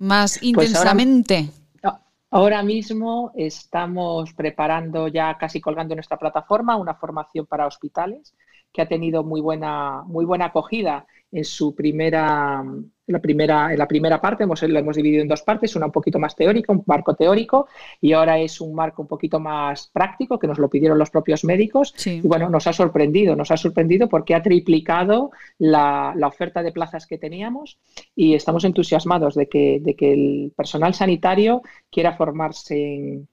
Más 0.00 0.38
pues 0.38 0.42
intensamente? 0.42 1.50
ahora, 2.32 2.62
mismo 2.62 3.32
estamos 3.36 4.32
preparando 4.34 5.08
ya 5.08 5.36
casi 5.38 5.60
colgando 5.60 5.94
nuestra 5.94 6.18
plataforma 6.18 6.76
una 6.76 6.94
formación 6.94 7.46
para 7.46 7.66
hospitales 7.66 8.34
que 8.72 8.82
ha 8.82 8.88
tenido 8.88 9.22
muy 9.24 9.40
buena, 9.40 10.02
muy 10.06 10.24
buena 10.24 10.46
acogida 10.46 11.06
en 11.32 11.44
su 11.44 11.74
primera 11.74 12.64
la 13.10 13.20
primera, 13.20 13.72
en 13.72 13.78
la 13.78 13.88
primera 13.88 14.20
parte 14.20 14.44
hemos, 14.44 14.62
lo 14.62 14.78
hemos 14.78 14.96
dividido 14.96 15.22
en 15.22 15.28
dos 15.28 15.42
partes, 15.42 15.74
una 15.76 15.86
un 15.86 15.92
poquito 15.92 16.18
más 16.18 16.34
teórica, 16.34 16.72
un 16.72 16.82
marco 16.86 17.14
teórico, 17.14 17.68
y 18.00 18.12
ahora 18.12 18.38
es 18.38 18.60
un 18.60 18.74
marco 18.74 19.02
un 19.02 19.08
poquito 19.08 19.40
más 19.40 19.90
práctico, 19.92 20.38
que 20.38 20.46
nos 20.46 20.58
lo 20.58 20.68
pidieron 20.68 20.98
los 20.98 21.10
propios 21.10 21.44
médicos. 21.44 21.94
Y 22.06 22.20
bueno, 22.20 22.48
nos 22.48 22.66
ha 22.66 22.72
sorprendido, 22.72 23.36
nos 23.36 23.50
ha 23.50 23.56
sorprendido 23.56 24.08
porque 24.08 24.34
ha 24.34 24.42
triplicado 24.42 25.30
la, 25.58 26.14
oferta 26.30 26.62
de 26.62 26.70
plazas 26.70 27.08
que 27.08 27.18
teníamos 27.18 27.78
y 28.14 28.34
estamos 28.34 28.64
entusiasmados 28.64 29.34
de 29.34 29.48
que, 29.48 29.80
de 29.82 29.96
que 29.96 30.12
el 30.12 30.52
personal 30.56 30.94
sanitario 30.94 31.62
quiera 31.90 32.12
formarse 32.12 33.26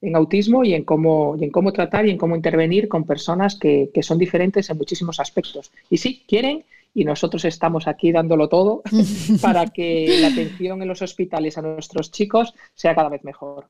en, 0.00 0.14
autismo 0.14 0.64
y 0.64 0.74
en 0.74 0.84
cómo 0.84 1.34
y 1.36 1.44
en 1.44 1.50
cómo 1.50 1.72
tratar 1.72 2.06
y 2.06 2.10
en 2.10 2.18
cómo 2.18 2.36
intervenir 2.36 2.88
con 2.88 3.04
personas 3.04 3.58
que, 3.58 3.90
que, 3.92 4.02
son 4.02 4.18
diferentes 4.18 4.68
en 4.68 4.76
muchísimos 4.76 5.18
aspectos. 5.18 5.72
Y 5.88 5.96
sí, 5.96 6.24
quieren 6.28 6.64
y 6.94 7.04
nosotros 7.04 7.44
estamos 7.44 7.86
aquí 7.88 8.12
dándolo 8.12 8.48
todo 8.48 8.82
para 9.42 9.66
que 9.66 10.18
la 10.20 10.28
atención 10.28 10.80
en 10.80 10.88
los 10.88 11.02
hospitales 11.02 11.58
a 11.58 11.62
nuestros 11.62 12.10
chicos 12.10 12.54
sea 12.74 12.94
cada 12.94 13.08
vez 13.08 13.24
mejor. 13.24 13.68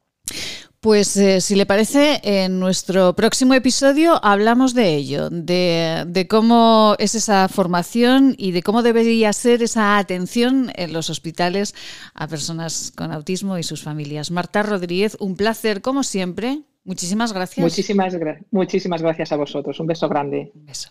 Pues 0.84 1.16
eh, 1.16 1.40
si 1.40 1.54
le 1.54 1.64
parece, 1.64 2.20
en 2.22 2.60
nuestro 2.60 3.16
próximo 3.16 3.54
episodio 3.54 4.22
hablamos 4.22 4.74
de 4.74 4.94
ello, 4.94 5.30
de, 5.30 6.26
cómo 6.28 6.94
es 6.98 7.14
esa 7.14 7.48
formación 7.48 8.34
y 8.37 8.52
de 8.52 8.62
cómo 8.62 8.82
debería 8.82 9.32
ser 9.32 9.62
esa 9.62 9.96
atención 9.96 10.70
en 10.74 10.92
los 10.92 11.08
hospitales 11.08 11.74
a 12.12 12.28
personas 12.28 12.92
con 12.94 13.12
autismo 13.12 13.56
y 13.56 13.62
sus 13.62 13.82
familias. 13.82 14.30
Marta 14.30 14.62
Rodríguez, 14.62 15.16
un 15.20 15.37
placer 15.37 15.80
como 15.80 16.02
siempre. 16.02 16.60
Muchísimas 16.84 17.32
gracias. 17.32 17.64
Muchísimas, 17.64 18.14
muchísimas 18.50 19.00
gracias 19.00 19.32
a 19.32 19.37
vosotros. 19.37 19.80
Un 19.80 19.87
beso 19.87 20.06
grande. 20.10 20.52
Un 20.54 20.66
beso. 20.66 20.90